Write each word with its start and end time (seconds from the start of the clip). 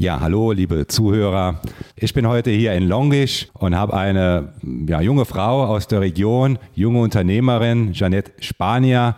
Ja, 0.00 0.18
hallo, 0.18 0.52
liebe 0.52 0.86
Zuhörer. 0.86 1.60
Ich 1.94 2.14
bin 2.14 2.26
heute 2.26 2.48
hier 2.48 2.72
in 2.72 2.88
Longisch 2.88 3.48
und 3.52 3.76
habe 3.76 3.92
eine 3.92 4.54
ja, 4.88 5.02
junge 5.02 5.26
Frau 5.26 5.66
aus 5.66 5.88
der 5.88 6.00
Region, 6.00 6.58
junge 6.74 7.00
Unternehmerin, 7.00 7.92
Janette 7.92 8.32
Spanier. 8.40 9.14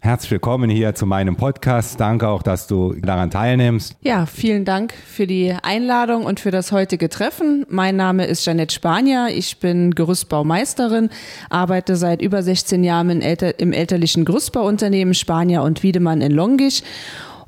Herzlich 0.00 0.30
willkommen 0.30 0.70
hier 0.70 0.94
zu 0.94 1.04
meinem 1.04 1.36
Podcast. 1.36 2.00
Danke 2.00 2.28
auch, 2.28 2.42
dass 2.42 2.66
du 2.66 2.94
daran 2.94 3.30
teilnimmst. 3.30 3.94
Ja, 4.00 4.24
vielen 4.24 4.64
Dank 4.64 4.94
für 4.94 5.26
die 5.26 5.54
Einladung 5.62 6.24
und 6.24 6.40
für 6.40 6.50
das 6.50 6.72
heutige 6.72 7.10
Treffen. 7.10 7.66
Mein 7.68 7.96
Name 7.96 8.24
ist 8.24 8.46
Janette 8.46 8.74
Spanier. 8.74 9.28
Ich 9.28 9.58
bin 9.58 9.94
Gerüstbaumeisterin, 9.94 11.10
arbeite 11.50 11.94
seit 11.96 12.22
über 12.22 12.42
16 12.42 12.82
Jahren 12.84 13.20
im 13.20 13.72
elterlichen 13.74 14.24
Gerüstbauunternehmen 14.24 15.12
Spanier 15.12 15.62
und 15.62 15.82
Wiedemann 15.82 16.22
in 16.22 16.32
Longisch 16.32 16.82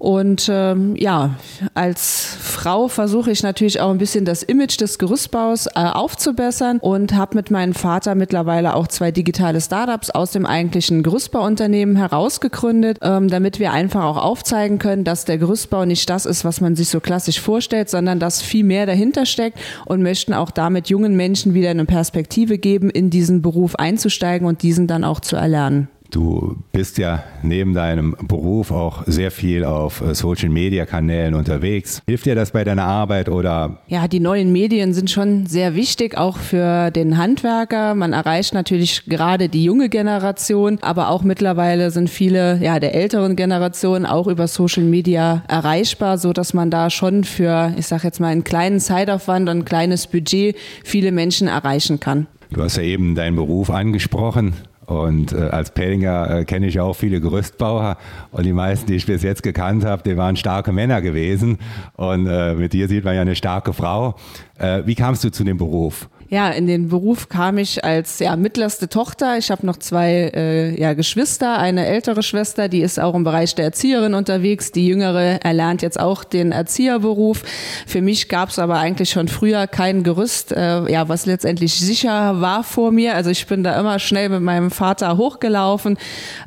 und 0.04 0.50
ähm, 0.52 0.96
ja, 0.96 1.36
als 1.72 2.36
Frau 2.38 2.88
versuche 2.88 3.30
ich 3.30 3.42
natürlich 3.42 3.80
auch 3.80 3.88
ein 3.88 3.96
bisschen 3.96 4.26
das 4.26 4.42
Image 4.42 4.78
des 4.78 4.98
Gerüstbaus 4.98 5.66
äh, 5.66 5.70
aufzubessern 5.76 6.76
und 6.76 7.14
habe 7.14 7.36
mit 7.36 7.50
meinem 7.50 7.72
Vater 7.72 8.14
mittlerweile 8.14 8.76
auch 8.76 8.86
zwei 8.86 9.12
digitale 9.12 9.62
Startups 9.62 10.10
aus 10.10 10.32
dem 10.32 10.44
eigentlichen 10.44 11.02
Gerüstbauunternehmen 11.02 11.96
herausgegründet, 11.96 12.98
ähm, 13.00 13.28
damit 13.28 13.58
wir 13.60 13.72
einfach 13.72 14.04
auch 14.04 14.18
aufzeigen 14.18 14.78
können, 14.78 15.04
dass 15.04 15.24
der 15.24 15.38
Gerüstbau 15.38 15.86
nicht 15.86 16.10
das 16.10 16.26
ist, 16.26 16.44
was 16.44 16.60
man 16.60 16.76
sich 16.76 16.90
so 16.90 17.00
klassisch 17.00 17.40
vorstellt, 17.40 17.88
sondern 17.88 18.20
dass 18.20 18.42
viel 18.42 18.64
mehr 18.64 18.84
dahinter 18.84 19.24
steckt 19.24 19.58
und 19.86 20.02
möchten 20.02 20.34
auch 20.34 20.50
damit 20.50 20.90
jungen 20.90 21.16
Menschen 21.16 21.54
wieder 21.54 21.70
eine 21.70 21.86
Perspektive 21.86 22.58
geben, 22.58 22.90
in 22.90 23.08
diesen 23.08 23.40
Beruf 23.40 23.76
einzusteigen 23.76 24.46
und 24.46 24.60
diesen 24.60 24.86
dann 24.86 25.02
auch 25.02 25.20
zu 25.20 25.36
erlernen. 25.36 25.88
Du 26.10 26.56
bist 26.70 26.98
ja 26.98 27.24
neben 27.42 27.74
deinem 27.74 28.14
Beruf 28.28 28.70
auch 28.70 29.02
sehr 29.06 29.30
viel 29.30 29.64
auf 29.64 30.00
äh, 30.00 30.14
Social 30.14 30.48
Media 30.48 30.86
Kanälen 30.86 31.34
unterwegs. 31.34 32.02
Hilft 32.06 32.26
dir 32.26 32.34
das 32.34 32.52
bei 32.52 32.62
deiner 32.62 32.84
Arbeit 32.84 33.28
oder? 33.28 33.78
Ja, 33.88 34.06
die 34.06 34.20
neuen 34.20 34.52
Medien 34.52 34.94
sind 34.94 35.10
schon 35.10 35.46
sehr 35.46 35.74
wichtig, 35.74 36.16
auch 36.16 36.36
für 36.36 36.90
den 36.90 37.18
Handwerker. 37.18 37.94
Man 37.94 38.12
erreicht 38.12 38.54
natürlich 38.54 39.06
gerade 39.06 39.48
die 39.48 39.64
junge 39.64 39.88
Generation, 39.88 40.78
aber 40.82 41.08
auch 41.08 41.22
mittlerweile 41.22 41.90
sind 41.90 42.08
viele 42.08 42.58
ja, 42.62 42.78
der 42.78 42.94
älteren 42.94 43.34
Generation 43.34 44.06
auch 44.06 44.28
über 44.28 44.46
Social 44.46 44.84
Media 44.84 45.42
erreichbar, 45.48 46.18
so 46.18 46.32
dass 46.32 46.54
man 46.54 46.70
da 46.70 46.90
schon 46.90 47.24
für, 47.24 47.74
ich 47.76 47.86
sag 47.86 48.04
jetzt 48.04 48.20
mal, 48.20 48.28
einen 48.28 48.44
kleinen 48.44 48.78
Zeitaufwand 48.78 49.48
und 49.48 49.58
ein 49.58 49.64
kleines 49.64 50.06
Budget 50.06 50.56
viele 50.84 51.10
Menschen 51.10 51.48
erreichen 51.48 51.98
kann. 51.98 52.26
Du 52.50 52.62
hast 52.62 52.76
ja 52.76 52.84
eben 52.84 53.16
deinen 53.16 53.34
Beruf 53.34 53.70
angesprochen. 53.70 54.54
Und 54.86 55.32
äh, 55.32 55.48
als 55.50 55.70
Pellinger 55.70 56.40
äh, 56.40 56.44
kenne 56.44 56.66
ich 56.66 56.80
auch 56.80 56.94
viele 56.94 57.20
Gerüstbauer 57.20 57.96
und 58.32 58.44
die 58.44 58.52
meisten, 58.52 58.86
die 58.86 58.96
ich 58.96 59.06
bis 59.06 59.22
jetzt 59.22 59.42
gekannt 59.42 59.84
habe, 59.84 60.02
die 60.02 60.16
waren 60.16 60.36
starke 60.36 60.72
Männer 60.72 61.00
gewesen. 61.00 61.58
Und 61.94 62.26
äh, 62.26 62.54
mit 62.54 62.72
dir 62.72 62.88
sieht 62.88 63.04
man 63.04 63.14
ja 63.14 63.22
eine 63.22 63.36
starke 63.36 63.72
Frau. 63.72 64.16
Äh, 64.58 64.82
wie 64.84 64.94
kamst 64.94 65.24
du 65.24 65.30
zu 65.30 65.44
dem 65.44 65.56
Beruf? 65.56 66.08
Ja, 66.30 66.48
in 66.48 66.66
den 66.66 66.88
Beruf 66.88 67.28
kam 67.28 67.58
ich 67.58 67.84
als 67.84 68.18
ja, 68.18 68.34
mittlerste 68.36 68.88
Tochter. 68.88 69.36
Ich 69.36 69.50
habe 69.50 69.66
noch 69.66 69.76
zwei 69.76 70.32
äh, 70.34 70.80
ja, 70.80 70.94
Geschwister, 70.94 71.58
eine 71.58 71.84
ältere 71.84 72.22
Schwester, 72.22 72.68
die 72.68 72.80
ist 72.80 72.98
auch 72.98 73.14
im 73.14 73.24
Bereich 73.24 73.54
der 73.54 73.66
Erzieherin 73.66 74.14
unterwegs. 74.14 74.72
Die 74.72 74.86
jüngere 74.86 75.44
erlernt 75.44 75.82
jetzt 75.82 76.00
auch 76.00 76.24
den 76.24 76.52
Erzieherberuf. 76.52 77.42
Für 77.86 78.00
mich 78.00 78.30
gab 78.30 78.48
es 78.48 78.58
aber 78.58 78.78
eigentlich 78.78 79.10
schon 79.10 79.28
früher 79.28 79.66
kein 79.66 80.02
Gerüst, 80.02 80.52
äh, 80.52 80.90
ja, 80.90 81.08
was 81.10 81.26
letztendlich 81.26 81.74
sicher 81.74 82.40
war 82.40 82.64
vor 82.64 82.90
mir. 82.90 83.14
Also 83.14 83.28
ich 83.28 83.46
bin 83.46 83.62
da 83.62 83.78
immer 83.78 83.98
schnell 83.98 84.30
mit 84.30 84.40
meinem 84.40 84.70
Vater 84.70 85.18
hochgelaufen. 85.18 85.98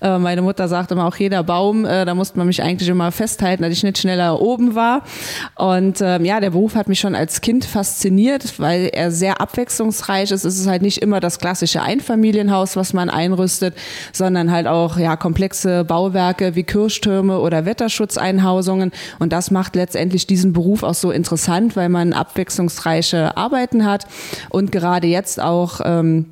Äh, 0.02 0.18
meine 0.18 0.42
Mutter 0.42 0.68
sagte 0.68 0.96
immer 0.96 1.06
auch 1.06 1.18
jeder 1.18 1.44
Baum, 1.44 1.86
äh, 1.86 2.04
da 2.04 2.16
musste 2.16 2.40
man 2.40 2.48
mich 2.48 2.64
eigentlich 2.64 2.90
immer 2.90 3.12
festhalten, 3.12 3.62
dass 3.62 3.74
ich 3.74 3.84
nicht 3.84 4.00
schneller 4.00 4.42
oben 4.42 4.74
war. 4.74 5.04
Und 5.56 6.02
ähm, 6.02 6.26
ja, 6.26 6.40
der 6.40 6.50
Beruf 6.50 6.74
hat 6.74 6.88
mich 6.88 7.00
schon 7.00 7.14
als 7.14 7.42
Kind 7.42 7.64
fasziniert, 7.64 8.60
weil 8.60 8.90
er 8.92 9.12
sehr 9.12 9.40
abwechselnd 9.40 9.67
abwechslungsreich 9.68 10.32
ist. 10.32 10.46
Es 10.46 10.58
ist 10.58 10.68
halt 10.68 10.82
nicht 10.82 11.00
immer 11.00 11.20
das 11.20 11.40
klassische 11.40 11.82
Einfamilienhaus, 11.82 12.78
was 12.78 12.94
man 12.94 13.10
einrüstet, 13.10 13.76
sondern 14.14 14.50
halt 14.50 14.66
auch 14.66 14.98
ja 14.98 15.18
komplexe 15.18 15.84
Bauwerke 15.84 16.56
wie 16.56 16.64
Kirchtürme 16.64 17.40
oder 17.40 17.66
Wetterschutzeinhausungen. 17.66 18.92
Und 19.20 19.34
das 19.34 19.52
macht 19.52 19.76
letztendlich 19.76 20.26
diesen 20.26 20.54
Beruf 20.54 20.84
auch 20.84 20.94
so 20.94 21.12
interessant, 21.12 21.76
weil 21.76 21.90
man 21.90 22.14
abwechslungsreiche 22.14 23.36
Arbeiten 23.36 23.86
hat 23.86 24.08
und 24.50 24.72
gerade 24.72 25.08
jetzt 25.08 25.42
auch 25.42 25.82
ähm, 25.84 26.28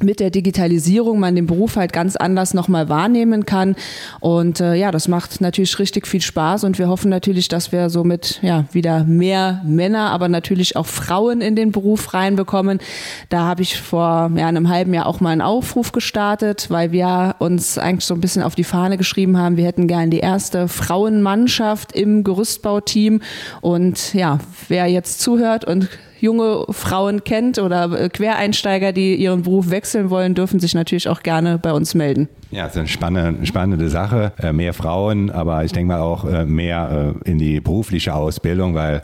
mit 0.00 0.20
der 0.20 0.30
Digitalisierung 0.30 1.20
man 1.20 1.34
den 1.34 1.46
Beruf 1.46 1.76
halt 1.76 1.92
ganz 1.92 2.16
anders 2.16 2.54
nochmal 2.54 2.88
wahrnehmen 2.88 3.46
kann. 3.46 3.76
Und 4.20 4.60
äh, 4.60 4.74
ja, 4.74 4.90
das 4.90 5.08
macht 5.08 5.40
natürlich 5.40 5.78
richtig 5.78 6.06
viel 6.06 6.20
Spaß 6.20 6.64
und 6.64 6.78
wir 6.78 6.88
hoffen 6.88 7.08
natürlich, 7.08 7.48
dass 7.48 7.72
wir 7.72 7.90
somit 7.90 8.40
ja 8.42 8.64
wieder 8.72 9.04
mehr 9.04 9.60
Männer, 9.64 10.10
aber 10.10 10.28
natürlich 10.28 10.76
auch 10.76 10.86
Frauen 10.86 11.40
in 11.40 11.56
den 11.56 11.72
Beruf 11.72 12.14
reinbekommen. 12.14 12.80
Da 13.28 13.42
habe 13.42 13.62
ich 13.62 13.80
vor 13.80 14.30
ja, 14.34 14.46
einem 14.46 14.68
halben 14.68 14.94
Jahr 14.94 15.06
auch 15.06 15.20
mal 15.20 15.30
einen 15.30 15.40
Aufruf 15.40 15.92
gestartet, 15.92 16.66
weil 16.70 16.92
wir 16.92 17.36
uns 17.38 17.78
eigentlich 17.78 18.06
so 18.06 18.14
ein 18.14 18.20
bisschen 18.20 18.42
auf 18.42 18.54
die 18.54 18.64
Fahne 18.64 18.96
geschrieben 18.96 19.38
haben, 19.38 19.56
wir 19.56 19.66
hätten 19.66 19.86
gern 19.86 20.10
die 20.10 20.20
erste 20.20 20.68
Frauenmannschaft 20.68 21.92
im 21.92 22.24
Gerüstbauteam. 22.24 23.20
Und 23.60 24.14
ja, 24.14 24.38
wer 24.68 24.86
jetzt 24.86 25.20
zuhört 25.20 25.64
und 25.64 25.88
junge 26.22 26.64
Frauen 26.70 27.24
kennt 27.24 27.58
oder 27.58 27.90
äh, 28.00 28.08
Quereinsteiger, 28.08 28.92
die 28.92 29.16
ihren 29.16 29.42
Beruf 29.42 29.70
wechseln 29.70 30.08
wollen, 30.08 30.34
dürfen 30.34 30.60
sich 30.60 30.72
natürlich 30.72 31.08
auch 31.08 31.22
gerne 31.22 31.58
bei 31.58 31.72
uns 31.72 31.94
melden. 31.94 32.28
Ja, 32.52 32.64
das 32.64 32.72
ist 32.72 32.78
eine 32.78 32.88
spannende, 32.88 33.46
spannende 33.46 33.88
Sache. 33.90 34.32
Äh, 34.38 34.52
mehr 34.52 34.72
Frauen, 34.72 35.30
aber 35.30 35.64
ich 35.64 35.72
denke 35.72 35.88
mal 35.88 36.00
auch 36.00 36.24
äh, 36.24 36.44
mehr 36.44 37.14
in 37.24 37.38
die 37.38 37.60
berufliche 37.60 38.14
Ausbildung, 38.14 38.74
weil 38.74 39.02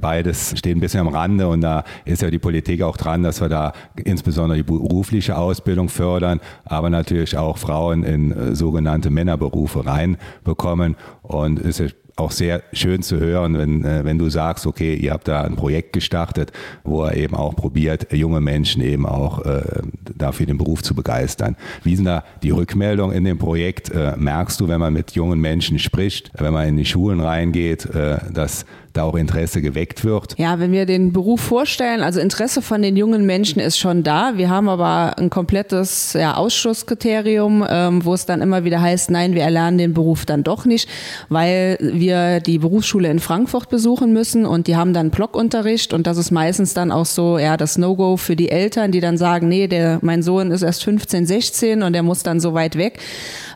beides 0.00 0.58
steht 0.58 0.74
ein 0.76 0.80
bisschen 0.80 1.00
am 1.00 1.08
Rande 1.08 1.46
und 1.46 1.60
da 1.60 1.84
ist 2.06 2.22
ja 2.22 2.30
die 2.30 2.38
Politik 2.38 2.80
auch 2.80 2.96
dran, 2.96 3.22
dass 3.22 3.42
wir 3.42 3.50
da 3.50 3.74
insbesondere 4.02 4.56
die 4.56 4.62
berufliche 4.62 5.36
Ausbildung 5.36 5.90
fördern, 5.90 6.40
aber 6.64 6.88
natürlich 6.88 7.36
auch 7.36 7.58
Frauen 7.58 8.02
in 8.02 8.54
sogenannte 8.54 9.10
Männerberufe 9.10 9.84
reinbekommen 9.84 10.96
und 11.20 11.58
es 11.58 11.80
ist 11.80 11.96
auch 12.16 12.30
sehr 12.30 12.62
schön 12.72 13.02
zu 13.02 13.18
hören, 13.18 13.58
wenn, 13.58 13.84
äh, 13.84 14.04
wenn 14.04 14.18
du 14.18 14.28
sagst, 14.28 14.66
okay, 14.66 14.94
ihr 14.94 15.12
habt 15.12 15.26
da 15.26 15.42
ein 15.42 15.56
Projekt 15.56 15.92
gestartet, 15.92 16.52
wo 16.84 17.02
er 17.04 17.16
eben 17.16 17.34
auch 17.34 17.56
probiert, 17.56 18.12
junge 18.12 18.40
Menschen 18.40 18.82
eben 18.82 19.06
auch 19.06 19.44
äh, 19.44 19.62
dafür 20.16 20.46
den 20.46 20.58
Beruf 20.58 20.82
zu 20.82 20.94
begeistern. 20.94 21.56
Wie 21.82 21.96
sind 21.96 22.04
da 22.04 22.24
die 22.42 22.50
Rückmeldungen 22.50 23.16
in 23.16 23.24
dem 23.24 23.38
Projekt? 23.38 23.90
Äh, 23.90 24.16
merkst 24.16 24.60
du, 24.60 24.68
wenn 24.68 24.80
man 24.80 24.92
mit 24.92 25.12
jungen 25.12 25.40
Menschen 25.40 25.78
spricht, 25.78 26.30
wenn 26.38 26.52
man 26.52 26.68
in 26.68 26.76
die 26.76 26.84
Schulen 26.84 27.20
reingeht, 27.20 27.86
äh, 27.86 28.18
dass 28.32 28.64
da 28.94 29.02
auch 29.02 29.16
Interesse 29.16 29.60
geweckt 29.60 30.04
wird? 30.04 30.34
Ja, 30.38 30.58
wenn 30.60 30.72
wir 30.72 30.86
den 30.86 31.12
Beruf 31.12 31.40
vorstellen, 31.40 32.02
also 32.02 32.20
Interesse 32.20 32.62
von 32.62 32.80
den 32.80 32.96
jungen 32.96 33.26
Menschen 33.26 33.60
ist 33.60 33.78
schon 33.78 34.02
da. 34.02 34.32
Wir 34.36 34.48
haben 34.48 34.68
aber 34.68 35.18
ein 35.18 35.30
komplettes 35.30 36.14
ja, 36.14 36.36
Ausschusskriterium, 36.36 37.66
ähm, 37.68 38.04
wo 38.04 38.14
es 38.14 38.24
dann 38.24 38.40
immer 38.40 38.64
wieder 38.64 38.80
heißt, 38.80 39.10
nein, 39.10 39.34
wir 39.34 39.42
erlernen 39.42 39.78
den 39.78 39.94
Beruf 39.94 40.24
dann 40.24 40.44
doch 40.44 40.64
nicht, 40.64 40.88
weil 41.28 41.76
wir 41.80 42.40
die 42.40 42.58
Berufsschule 42.58 43.10
in 43.10 43.18
Frankfurt 43.18 43.68
besuchen 43.68 44.12
müssen 44.12 44.46
und 44.46 44.68
die 44.68 44.76
haben 44.76 44.94
dann 44.94 45.10
Blockunterricht 45.10 45.92
und 45.92 46.06
das 46.06 46.16
ist 46.16 46.30
meistens 46.30 46.72
dann 46.72 46.92
auch 46.92 47.06
so, 47.06 47.38
ja, 47.38 47.56
das 47.56 47.76
No-Go 47.76 48.16
für 48.16 48.36
die 48.36 48.50
Eltern, 48.50 48.92
die 48.92 49.00
dann 49.00 49.18
sagen, 49.18 49.48
nee, 49.48 49.66
der, 49.66 49.98
mein 50.02 50.22
Sohn 50.22 50.52
ist 50.52 50.62
erst 50.62 50.84
15, 50.84 51.26
16 51.26 51.82
und 51.82 51.92
der 51.92 52.04
muss 52.04 52.22
dann 52.22 52.38
so 52.38 52.54
weit 52.54 52.76
weg. 52.76 53.00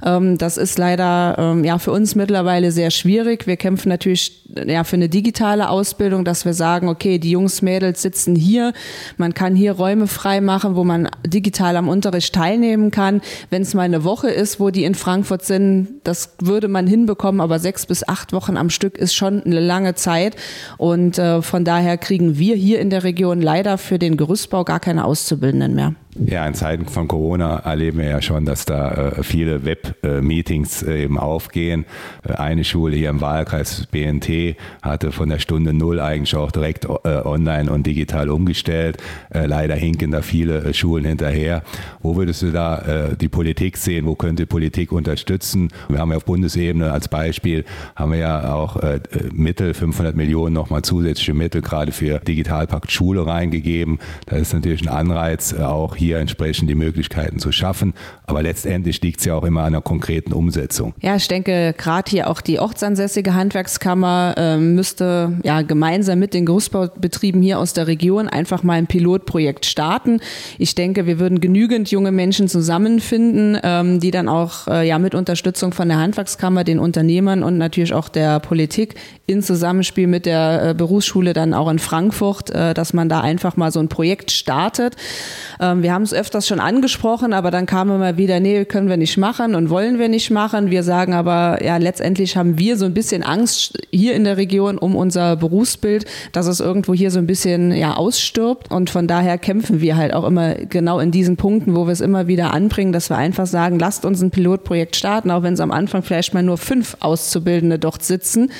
Ähm, 0.04 0.38
das 0.38 0.56
ist 0.56 0.78
leider 0.78 1.36
ähm, 1.38 1.64
ja 1.64 1.78
für 1.78 1.92
uns 1.92 2.14
mittlerweile 2.14 2.72
sehr 2.72 2.91
schwierig. 2.91 3.47
Wir 3.47 3.56
kämpfen 3.56 3.88
natürlich 3.88 4.44
ja 4.66 4.84
für 4.84 4.97
eine 4.97 5.09
digitale 5.09 5.69
Ausbildung, 5.69 6.25
dass 6.25 6.44
wir 6.44 6.54
sagen, 6.54 6.88
okay, 6.88 7.19
die 7.19 7.31
Jungs, 7.31 7.62
Mädels 7.62 8.03
sitzen 8.03 8.34
hier, 8.34 8.72
man 9.16 9.34
kann 9.34 9.54
hier 9.54 9.72
Räume 9.72 10.06
frei 10.06 10.41
machen, 10.41 10.76
wo 10.76 10.84
man 10.84 11.09
digital 11.26 11.76
am 11.76 11.88
Unterricht 11.88 12.34
teilnehmen 12.34 12.91
kann. 12.91 13.20
Wenn 13.50 13.62
es 13.62 13.75
mal 13.75 13.82
eine 13.82 14.04
Woche 14.04 14.31
ist, 14.31 14.60
wo 14.60 14.70
die 14.70 14.84
in 14.84 14.94
Frankfurt 14.94 15.44
sind, 15.44 15.88
das 16.04 16.36
würde 16.41 16.69
man 16.69 16.86
hinbekommen, 16.86 17.41
aber 17.41 17.59
sechs 17.59 17.86
bis 17.86 18.06
acht 18.06 18.32
Wochen 18.32 18.56
am 18.56 18.70
Stück 18.70 18.97
ist 18.97 19.15
schon 19.15 19.42
eine 19.42 19.60
lange 19.60 19.94
Zeit. 19.94 20.36
Und 20.76 21.19
äh, 21.19 21.42
von 21.42 21.65
daher 21.65 21.98
kriegen 21.98 22.39
wir 22.39 22.56
hier 22.56 22.80
in 22.80 22.91
der 22.91 23.04
Region 23.04 23.41
leider 23.41 23.78
für 23.78 23.98
den 23.98 24.16
Gerüstbau 24.16 24.65
gar 24.65 24.80
keine 24.80 25.04
Auszubildenden 25.04 25.74
mehr. 25.74 25.94
Ja, 26.26 26.47
in 26.47 26.54
Zeiten 26.54 26.86
von 26.86 27.06
Corona 27.06 27.59
erleben 27.59 27.98
wir 27.98 28.09
ja 28.09 28.20
schon, 28.20 28.44
dass 28.44 28.65
da 28.65 28.91
äh, 28.91 29.22
viele 29.22 29.65
Web-Meetings 29.65 30.82
äh, 30.82 31.04
eben 31.04 31.16
aufgehen. 31.16 31.84
Äh, 32.26 32.32
eine 32.32 32.65
Schule 32.65 32.97
hier 32.97 33.10
im 33.10 33.20
Wahlkreis 33.20 33.86
BNT 33.86 34.56
hatte 34.82 35.12
von 35.12 35.28
der 35.28 35.38
Stunde 35.38 35.72
Null 35.72 36.00
eigentlich 36.00 36.34
auch 36.34 36.50
direkt 36.50 36.86
äh, 36.86 37.20
online 37.24 37.70
und 37.70 37.86
digital 37.86 38.30
umgestellt. 38.30 38.97
Äh, 39.30 39.47
leider 39.47 39.76
hinken 39.76 40.10
da 40.10 40.22
viele 40.22 40.74
Schulen 40.74 41.04
hinterher. 41.04 41.62
Wo 42.00 42.16
würdest 42.16 42.42
du 42.42 42.50
da 42.50 43.12
die 43.20 43.28
Politik 43.28 43.76
sehen? 43.76 44.06
Wo 44.06 44.15
könnte 44.15 44.47
Politik 44.47 44.92
unterstützen? 44.92 45.68
Wir 45.88 45.98
haben 45.98 46.10
ja 46.10 46.16
auf 46.16 46.24
Bundesebene 46.24 46.92
als 46.92 47.09
Beispiel, 47.09 47.65
haben 47.97 48.12
wir 48.12 48.18
ja 48.18 48.53
auch 48.54 48.80
Mittel, 49.32 49.74
500 49.74 50.16
Millionen 50.16 50.54
nochmal 50.54 50.82
zusätzliche 50.82 51.34
Mittel 51.34 51.60
gerade 51.60 51.92
für 51.92 52.18
Digitalpakt 52.20 52.91
Schule 52.91 53.26
reingegeben. 53.26 53.98
Da 54.26 54.36
ist 54.36 54.54
natürlich 54.54 54.82
ein 54.82 54.88
Anreiz, 54.88 55.54
auch 55.54 55.97
hier 55.97 56.08
hier 56.09 56.19
entsprechend 56.19 56.71
die 56.71 56.75
Möglichkeiten 56.75 57.39
zu 57.39 57.53
schaffen. 57.53 57.95
Aber 58.27 58.43
letztendlich 58.43 59.01
liegt 59.03 59.21
es 59.21 59.27
ja 59.27 59.34
auch 59.34 59.45
immer 59.45 59.63
an 59.63 59.72
der 59.72 59.83
konkreten 59.83 60.33
Umsetzung. 60.33 60.95
Ja, 61.01 61.16
ich 61.16 61.28
denke, 61.28 61.75
gerade 61.77 62.10
hier 62.10 62.31
auch 62.31 62.41
die 62.41 62.59
ortsansässige 62.59 63.34
Handwerkskammer 63.34 64.34
äh, 64.37 64.57
müsste 64.57 65.39
ja 65.43 65.63
gemeinsam 65.63 66.19
mit 66.19 66.33
den 66.34 66.47
Großbaubetrieben 66.47 67.43
hier 67.43 67.59
aus 67.59 67.75
der 67.75 67.87
Region 67.87 68.28
einfach 68.28 68.63
mal 68.63 68.75
ein 68.75 68.87
Pilotprojekt 68.87 69.66
starten. 69.66 70.21
Ich 70.59 70.75
denke, 70.75 71.07
wir 71.07 71.19
würden 71.19 71.41
genügend 71.41 71.91
junge 71.91 72.11
Menschen 72.11 72.49
zusammenfinden, 72.49 73.59
ähm, 73.63 74.01
die 74.01 74.11
dann 74.11 74.28
auch 74.28 74.66
äh, 74.66 74.89
ja 74.89 74.99
mit 74.99 75.15
Unterstützung 75.15 75.72
von 75.72 75.89
der 75.89 75.99
Handwerkskammer, 75.99 76.65
den 76.65 76.78
Unternehmern 76.78 77.43
und 77.43 77.59
natürlich 77.59 77.93
auch 77.93 78.09
der 78.09 78.41
Politik 78.41 78.95
in 79.27 79.43
Zusammenspiel 79.43 80.07
mit 80.07 80.25
der 80.25 80.71
äh, 80.71 80.75
Berufsschule 80.75 81.34
dann 81.34 81.53
auch 81.53 81.69
in 81.69 81.78
Frankfurt, 81.78 82.51
äh, 82.51 82.72
dass 82.72 82.95
man 82.95 83.11
da 83.11 83.21
einfach 83.21 83.57
mal 83.57 83.71
so 83.71 83.78
ein 83.78 83.89
Projekt 83.89 84.31
startet. 84.31 84.97
Ähm, 85.61 85.83
wir 85.83 85.93
haben 85.93 85.97
es 86.03 86.15
öfters 86.15 86.47
schon 86.47 86.60
angesprochen, 86.60 87.33
aber 87.33 87.50
dann 87.50 87.66
kam 87.66 87.91
immer 87.91 88.16
wieder, 88.16 88.41
nee, 88.41 88.65
können 88.65 88.89
wir 88.89 88.97
nicht 88.97 89.16
machen 89.16 89.54
und 89.54 89.71
wollen 89.71 89.98
wir 89.98 90.09
nicht 90.09 90.30
machen. 90.30 90.71
Wir 90.71 90.83
sagen 90.83 91.12
aber, 91.15 91.65
ja, 91.65 91.77
letztendlich 91.77 92.36
haben 92.36 92.59
wir 92.59 92.77
so 92.77 92.84
ein 92.84 92.95
bisschen 92.95 93.22
Angst 93.22 93.78
hier 93.91 94.15
in 94.15 94.24
der 94.24 94.36
Region 94.36 94.78
um 94.78 94.97
unser 94.97 95.36
Berufsbild, 95.36 96.04
dass 96.33 96.47
es 96.47 96.60
irgendwo 96.60 96.95
hier 96.95 97.10
so 97.10 97.18
ein 97.18 97.27
bisschen 97.27 97.72
ja 97.72 97.95
ausstirbt 97.95 98.71
und 98.71 98.91
von 98.91 99.06
daher 99.06 99.39
kämpfen 99.39 99.80
wir 99.80 99.97
halt 99.97 100.15
auch 100.15 100.24
immer 100.24 100.54
genau 100.54 100.98
in 101.00 101.10
diesen 101.10 101.36
Punkten, 101.36 101.74
wo 101.74 101.86
wir 101.86 101.92
es 101.92 102.01
immer 102.01 102.27
wieder 102.27 102.53
anbringen, 102.53 102.92
dass 102.92 103.10
wir 103.10 103.16
einfach 103.16 103.47
sagen, 103.47 103.78
lasst 103.78 104.04
uns 104.04 104.22
ein 104.22 104.30
Pilotprojekt 104.30 104.97
starten, 104.97 105.30
auch 105.30 105.42
wenn 105.42 105.54
es 105.54 105.60
am 105.60 105.71
Anfang 105.71 106.03
vielleicht 106.03 106.34
mal 106.34 106.42
nur 106.42 106.59
fünf 106.59 106.97
Auszubildende 107.01 107.78
dort 107.78 108.03
sitzen. 108.03 108.51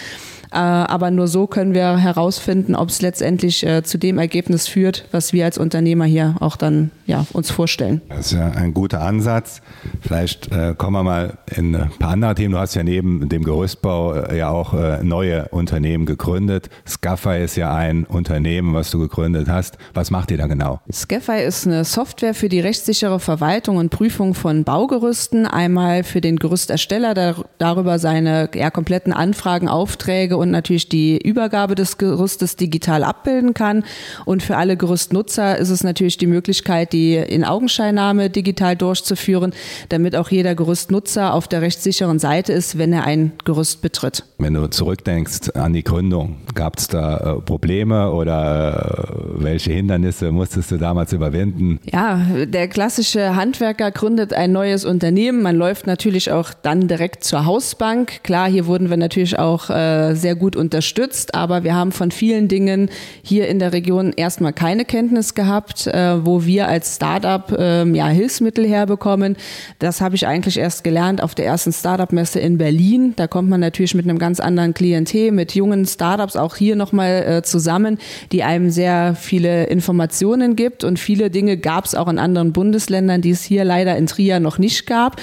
Äh, 0.51 0.57
aber 0.57 1.11
nur 1.11 1.29
so 1.29 1.47
können 1.47 1.75
wir 1.75 1.99
herausfinden, 1.99 2.75
ob 2.75 2.89
es 2.89 3.03
letztendlich 3.03 3.65
äh, 3.67 3.83
zu 3.83 3.99
dem 3.99 4.19
Ergebnis 4.19 4.69
führt, 4.69 5.07
was 5.13 5.33
wir 5.33 5.45
als 5.45 5.59
Unternehmer 5.59 6.05
hier 6.05 6.37
auch 6.41 6.57
dann 6.57 6.91
ja, 7.07 7.27
uns 7.33 7.51
vorstellen. 7.51 8.01
Das 8.09 8.27
ist 8.27 8.33
ja 8.33 8.51
ein 8.51 8.75
guter 8.75 9.03
Ansatz. 9.03 9.61
Vielleicht 10.01 10.51
äh, 10.53 10.75
kommen 10.77 10.95
wir 10.95 11.03
mal 11.03 11.39
in 11.55 11.75
ein 11.75 11.91
paar 11.99 12.11
andere 12.11 12.35
Themen. 12.35 12.53
Du 12.53 12.59
hast 12.59 12.75
ja 12.75 12.83
neben 12.83 13.29
dem 13.29 13.45
Gerüstbau 13.45 14.15
äh, 14.15 14.39
ja 14.39 14.49
auch 14.49 14.75
äh, 14.75 15.03
neue 15.03 15.49
Unternehmen 15.49 16.07
gegründet. 16.07 16.71
Scaffy 16.87 17.45
ist 17.45 17.57
ja 17.57 17.75
ein 17.75 18.05
Unternehmen, 18.05 18.75
was 18.75 18.91
du 18.91 18.99
gegründet 18.99 19.49
hast. 19.49 19.79
Was 19.95 20.11
macht 20.11 20.31
ihr 20.31 20.39
da 20.39 20.47
genau? 20.47 20.81
Scaffy 20.91 21.43
ist 21.45 21.67
eine 21.67 21.85
Software 21.85 22.35
für 22.35 22.49
die 22.49 22.61
rechtssichere 22.61 23.21
Verwaltung 23.21 23.77
und 23.77 23.91
Prüfung 23.91 24.35
von 24.35 24.65
Baugerüsten. 24.65 25.47
Einmal 25.47 26.05
für 26.05 26.21
den 26.21 26.37
Gerüstersteller, 26.37 27.15
der 27.15 27.37
darüber 27.59 27.99
seine 27.99 28.49
ja, 28.55 28.71
kompletten 28.71 29.13
Anfragen, 29.13 29.69
Aufträge 29.69 30.38
und 30.39 30.51
natürlich 30.51 30.89
die 30.89 31.19
Übergabe 31.19 31.75
des 31.75 31.99
Gerüstes 31.99 32.57
digital 32.57 33.05
abbilden 33.05 33.55
kann. 33.55 33.85
Und 34.25 34.43
für 34.43 34.57
alle 34.57 34.77
Gerüstnutzer 34.77 35.59
ist 35.59 35.71
es 35.71 35.85
natürlich 35.85 36.17
die 36.17 36.27
Möglichkeit, 36.27 36.93
die 36.93 37.17
in 37.17 37.45
Augenscheinnahme 37.45 38.31
digital 38.31 38.77
durchzuführen, 38.77 39.53
damit 39.89 40.17
auch 40.17 40.31
jeder 40.31 40.55
Gerüstnutzer 40.55 41.35
auf 41.35 41.49
der 41.49 41.63
rechtssicheren 41.63 42.19
Seite 42.19 42.53
ist, 42.53 42.79
wenn 42.79 42.93
er 42.93 43.05
ein 43.05 43.33
Gerüst 43.45 43.83
betritt. 43.83 44.25
Wenn 44.39 44.55
du 44.55 44.69
zurückdenkst 44.69 45.51
an 45.55 45.73
die 45.73 45.85
Gründung, 45.85 46.37
gab 46.55 46.79
es 46.79 46.89
da 46.89 47.17
äh, 47.17 47.41
Probleme 47.41 48.13
oder 48.13 49.09
äh, 49.37 49.43
welche 49.45 49.73
Hindernisse 49.73 50.31
musstest 50.31 50.71
du 50.71 50.77
damals 50.77 51.13
überwinden? 51.13 51.81
Ja, 51.85 52.21
der 52.45 52.69
klassische 52.69 53.35
Handwerker 53.35 53.91
gründet 53.91 54.33
ein 54.33 54.53
neues 54.53 54.85
Unternehmen. 54.85 55.43
Man 55.43 55.57
läuft 55.57 55.87
natürlich 55.87 56.31
auch 56.31 56.53
dann 56.55 56.89
direkt 56.89 57.25
zur 57.25 57.45
Hausbank. 57.45 58.23
Klar, 58.23 58.49
hier 58.49 58.67
wurden 58.67 58.91
wir 58.91 58.97
natürlich 58.97 59.39
auch 59.39 59.71
äh, 59.71 60.15
sehr 60.29 60.37
gut 60.37 60.57
unterstützt, 60.57 61.35
aber 61.35 61.65
wir 61.65 61.75
haben 61.75 61.91
von 61.91 62.11
vielen 62.11 62.49
Dingen 62.49 62.91
hier 63.23 63.49
in 63.49 63.59
der 63.59 63.73
Region 63.73 64.13
erstmal 64.15 64.53
keine 64.53 64.85
Kenntnis 64.85 65.33
gehabt, 65.33 65.87
äh, 65.87 66.23
wo 66.23 66.45
wir 66.45 66.69
als 66.69 66.97
Startup 66.97 67.51
ähm, 67.59 67.95
ja, 67.95 68.09
Hilfsmittel 68.09 68.69
herbekommen. 68.69 69.39
Das 69.79 70.03
habe 70.03 70.17
ich 70.17 70.27
eigentlich 70.27 70.59
erst 70.59 70.85
gelernt 70.85 71.23
auf 71.23 71.35
der 71.35 71.47
ersten 71.47 71.73
Startup-Messe 71.73 72.41
in 72.41 72.59
Berlin. 72.59 73.15
Da 73.17 73.27
kommt 73.27 73.49
man 73.49 73.61
natürlich 73.61 73.95
mit 73.95 74.05
einem 74.05 74.19
ganz 74.19 74.39
anderen 74.39 74.75
Klientel, 74.75 75.33
mit 75.33 75.55
jungen 75.55 75.87
Startups 75.87 76.37
auch 76.37 76.57
hier 76.57 76.77
nochmal 76.77 77.25
äh, 77.27 77.43
zusammen, 77.43 77.97
die 78.31 78.43
einem 78.43 78.69
sehr 78.69 79.15
viele 79.15 79.65
Informationen 79.69 80.57
gibt. 80.57 80.85
Und 80.85 80.99
viele 80.99 81.31
Dinge 81.31 81.57
gab 81.57 81.87
es 81.87 81.95
auch 81.95 82.09
in 82.09 82.19
anderen 82.19 82.53
Bundesländern, 82.53 83.23
die 83.23 83.31
es 83.31 83.43
hier 83.43 83.65
leider 83.65 83.97
in 83.97 84.07
Trier 84.07 84.41
noch 84.41 84.59
nicht 84.59 84.87
gab. 84.87 85.17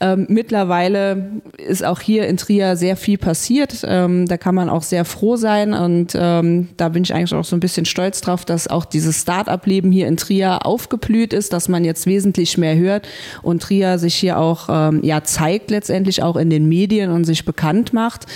Ähm, 0.00 0.26
mittlerweile 0.28 1.30
ist 1.56 1.84
auch 1.84 2.00
hier 2.00 2.28
in 2.28 2.36
Trier 2.36 2.76
sehr 2.76 2.96
viel 2.96 3.18
passiert. 3.18 3.84
Ähm, 3.84 4.26
da 4.26 4.36
kann 4.36 4.54
man 4.54 4.68
auch 4.68 4.82
sehr 4.82 5.04
froh 5.04 5.36
sein 5.36 5.74
und 5.74 6.16
ähm, 6.18 6.68
da 6.76 6.88
bin 6.88 7.02
ich 7.02 7.14
eigentlich 7.14 7.34
auch 7.34 7.44
so 7.44 7.56
ein 7.56 7.60
bisschen 7.60 7.84
stolz 7.84 8.20
drauf, 8.20 8.44
dass 8.44 8.68
auch 8.68 8.84
dieses 8.84 9.22
Start-up-Leben 9.22 9.90
hier 9.90 10.06
in 10.06 10.16
Trier 10.16 10.64
aufgeblüht 10.64 11.32
ist, 11.32 11.52
dass 11.52 11.68
man 11.68 11.84
jetzt 11.84 12.06
wesentlich 12.06 12.56
mehr 12.58 12.76
hört 12.76 13.08
und 13.42 13.62
Trier 13.62 13.98
sich 13.98 14.14
hier 14.14 14.38
auch 14.38 14.68
ähm, 14.70 15.00
ja 15.02 15.24
zeigt 15.24 15.70
letztendlich 15.70 16.22
auch 16.22 16.36
in 16.36 16.50
den 16.50 16.68
Medien 16.68 17.10
und 17.10 17.24
sich 17.24 17.44
bekannt 17.44 17.92
macht. 17.92 18.26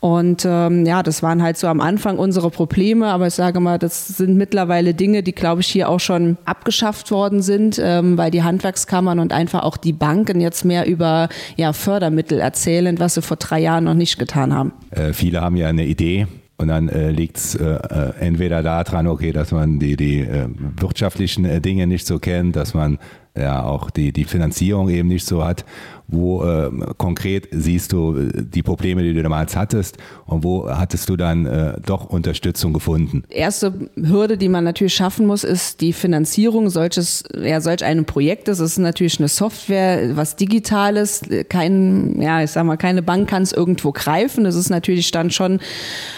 Und 0.00 0.46
ähm, 0.48 0.86
ja, 0.86 1.02
das 1.02 1.22
waren 1.22 1.42
halt 1.42 1.58
so 1.58 1.66
am 1.66 1.80
Anfang 1.80 2.18
unsere 2.18 2.50
Probleme, 2.50 3.06
aber 3.08 3.26
ich 3.26 3.34
sage 3.34 3.60
mal, 3.60 3.78
das 3.78 4.08
sind 4.08 4.36
mittlerweile 4.36 4.94
Dinge, 4.94 5.22
die, 5.22 5.32
glaube 5.32 5.60
ich, 5.60 5.66
hier 5.68 5.90
auch 5.90 6.00
schon 6.00 6.38
abgeschafft 6.46 7.10
worden 7.10 7.42
sind, 7.42 7.80
ähm, 7.82 8.16
weil 8.16 8.30
die 8.30 8.42
Handwerkskammern 8.42 9.18
und 9.18 9.32
einfach 9.32 9.62
auch 9.62 9.76
die 9.76 9.92
Banken 9.92 10.40
jetzt 10.40 10.64
mehr 10.64 10.86
über 10.86 11.28
ja, 11.56 11.74
Fördermittel 11.74 12.40
erzählen, 12.40 12.98
was 12.98 13.14
sie 13.14 13.22
vor 13.22 13.36
drei 13.36 13.60
Jahren 13.60 13.84
noch 13.84 13.94
nicht 13.94 14.18
getan 14.18 14.54
haben. 14.54 14.72
Äh, 14.90 15.12
viele 15.12 15.42
haben 15.42 15.56
ja 15.56 15.68
eine 15.68 15.84
Idee, 15.84 16.26
und 16.60 16.68
dann 16.68 16.90
äh, 16.90 17.10
liegt 17.10 17.38
es 17.38 17.54
äh, 17.54 17.64
äh, 17.64 18.12
entweder 18.20 18.62
daran, 18.62 19.06
okay, 19.06 19.32
dass 19.32 19.50
man 19.50 19.78
die, 19.78 19.96
die 19.96 20.20
äh, 20.20 20.46
wirtschaftlichen 20.76 21.46
äh, 21.46 21.58
Dinge 21.62 21.86
nicht 21.86 22.06
so 22.06 22.18
kennt, 22.18 22.54
dass 22.54 22.74
man 22.74 22.98
ja 23.36 23.64
auch 23.64 23.90
die, 23.90 24.12
die 24.12 24.24
Finanzierung 24.24 24.88
eben 24.88 25.08
nicht 25.08 25.26
so 25.26 25.44
hat 25.44 25.64
wo 26.12 26.44
äh, 26.44 26.70
konkret 26.96 27.48
siehst 27.50 27.92
du 27.92 28.16
äh, 28.16 28.42
die 28.42 28.62
Probleme, 28.62 29.02
die 29.02 29.14
du 29.14 29.22
damals 29.22 29.56
hattest 29.56 29.96
und 30.26 30.44
wo 30.44 30.68
hattest 30.68 31.08
du 31.08 31.16
dann 31.16 31.46
äh, 31.46 31.74
doch 31.84 32.06
Unterstützung 32.06 32.72
gefunden? 32.72 33.24
Erste 33.28 33.72
Hürde, 33.96 34.36
die 34.36 34.48
man 34.48 34.64
natürlich 34.64 34.94
schaffen 34.94 35.26
muss, 35.26 35.44
ist 35.44 35.80
die 35.80 35.92
Finanzierung 35.92 36.70
solches, 36.70 37.24
ja, 37.40 37.60
solch 37.60 37.84
einem 37.84 38.04
Projektes. 38.04 38.58
Es 38.58 38.72
ist 38.72 38.78
natürlich 38.78 39.18
eine 39.18 39.28
Software, 39.28 40.16
was 40.16 40.36
Digitales. 40.36 41.22
Kein, 41.48 42.20
ja, 42.20 42.42
ich 42.42 42.50
sag 42.50 42.64
mal, 42.64 42.76
keine 42.76 43.02
Bank 43.02 43.28
kann 43.28 43.42
es 43.42 43.52
irgendwo 43.52 43.92
greifen. 43.92 44.46
Es 44.46 44.54
ist 44.54 44.70
natürlich 44.70 45.10
dann 45.10 45.30
schon, 45.30 45.60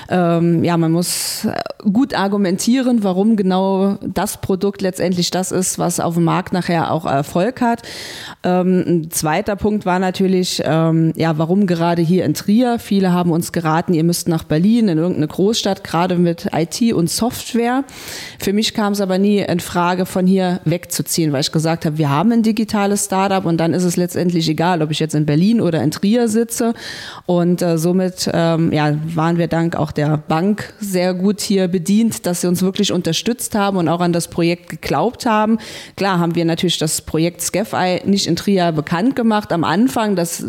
ähm, 0.08 0.65
ja, 0.65 0.76
man 0.76 0.93
muss 0.93 1.47
gut 1.81 2.15
argumentieren, 2.15 3.03
warum 3.03 3.37
genau 3.37 3.99
das 4.06 4.41
Produkt 4.41 4.82
letztendlich 4.82 5.31
das 5.31 5.53
ist, 5.53 5.79
was 5.79 6.00
auf 6.00 6.15
dem 6.15 6.25
Markt 6.25 6.53
nachher 6.53 6.93
auch 7.02 7.10
Erfolg 7.10 7.60
hat. 7.60 7.82
Ähm, 8.44 8.84
ein 8.87 9.10
zweiter 9.10 9.56
Punkt 9.56 9.87
war 9.87 9.99
natürlich, 9.99 10.62
ähm, 10.64 11.12
ja, 11.16 11.38
warum 11.38 11.66
gerade 11.66 12.02
hier 12.02 12.25
in 12.25 12.34
Trier? 12.34 12.78
Viele 12.78 13.12
haben 13.12 13.31
uns 13.31 13.52
geraten, 13.52 13.94
ihr 13.94 14.04
müsst 14.04 14.28
nach 14.28 14.44
Berlin, 14.44 14.88
in 14.88 14.99
irgendeine 14.99 15.28
Großstadt, 15.28 15.84
gerade 15.84 16.16
mit 16.16 16.49
IT 16.52 16.93
und 16.93 17.10
Software. 17.10 17.84
Für 18.38 18.52
mich 18.52 18.75
kam 18.75 18.93
es 18.93 19.00
aber 19.00 19.19
nie 19.19 19.38
in 19.38 19.60
Frage, 19.60 20.06
von 20.06 20.27
hier 20.27 20.60
wegzuziehen, 20.65 21.32
weil 21.32 21.41
ich 21.41 21.53
gesagt 21.53 21.84
habe, 21.86 21.98
wir 21.98 22.10
haben 22.10 22.32
ein 22.32 22.43
digitales 22.43 23.05
Startup 23.06 23.44
und 23.44 23.58
dann 23.58 23.74
ist 23.74 23.84
es 23.84 23.96
letztendlich 23.96 24.48
egal, 24.48 24.82
ob 24.82 24.91
ich 24.91 24.98
jetzt 24.98 25.15
in 25.15 25.27
Berlin 25.27 25.60
oder 25.60 25.82
in 25.82 25.91
Trier 25.91 26.29
sitze. 26.29 26.74
Und 27.27 27.62
äh, 27.62 27.79
somit 27.79 28.31
ähm, 28.32 28.72
ja, 28.72 28.94
waren 29.15 29.38
wir 29.38 29.48
dank 29.48 29.77
auch 29.77 29.93
der 29.93 30.17
Bank 30.17 30.74
sehr 30.81 31.15
gut 31.15 31.41
hier 31.41 31.69
bedient, 31.69 32.27
dass 32.27 32.41
sie 32.41 32.48
uns 32.48 32.62
wirklich 32.62 32.93
unterstützt 32.93 33.55
haben 33.55 33.77
und 33.77 33.88
auch 33.88 34.00
an 34.00 34.12
das 34.12 34.29
Projekt 34.29 34.69
geglaubt 34.69 35.27
haben. 35.27 35.58
Klar 35.96 36.19
haben 36.19 36.34
wir 36.34 36.44
natürlich 36.44 36.79
das 36.79 36.92
Projekt 37.01 37.41
Scafeye 37.41 38.03
nicht 38.05 38.27
in 38.27 38.37
Trier 38.37 38.72
bekannt 38.72 39.17
gemacht. 39.17 39.53
Am 39.53 39.65
Anfang, 39.65 40.17
das 40.17 40.44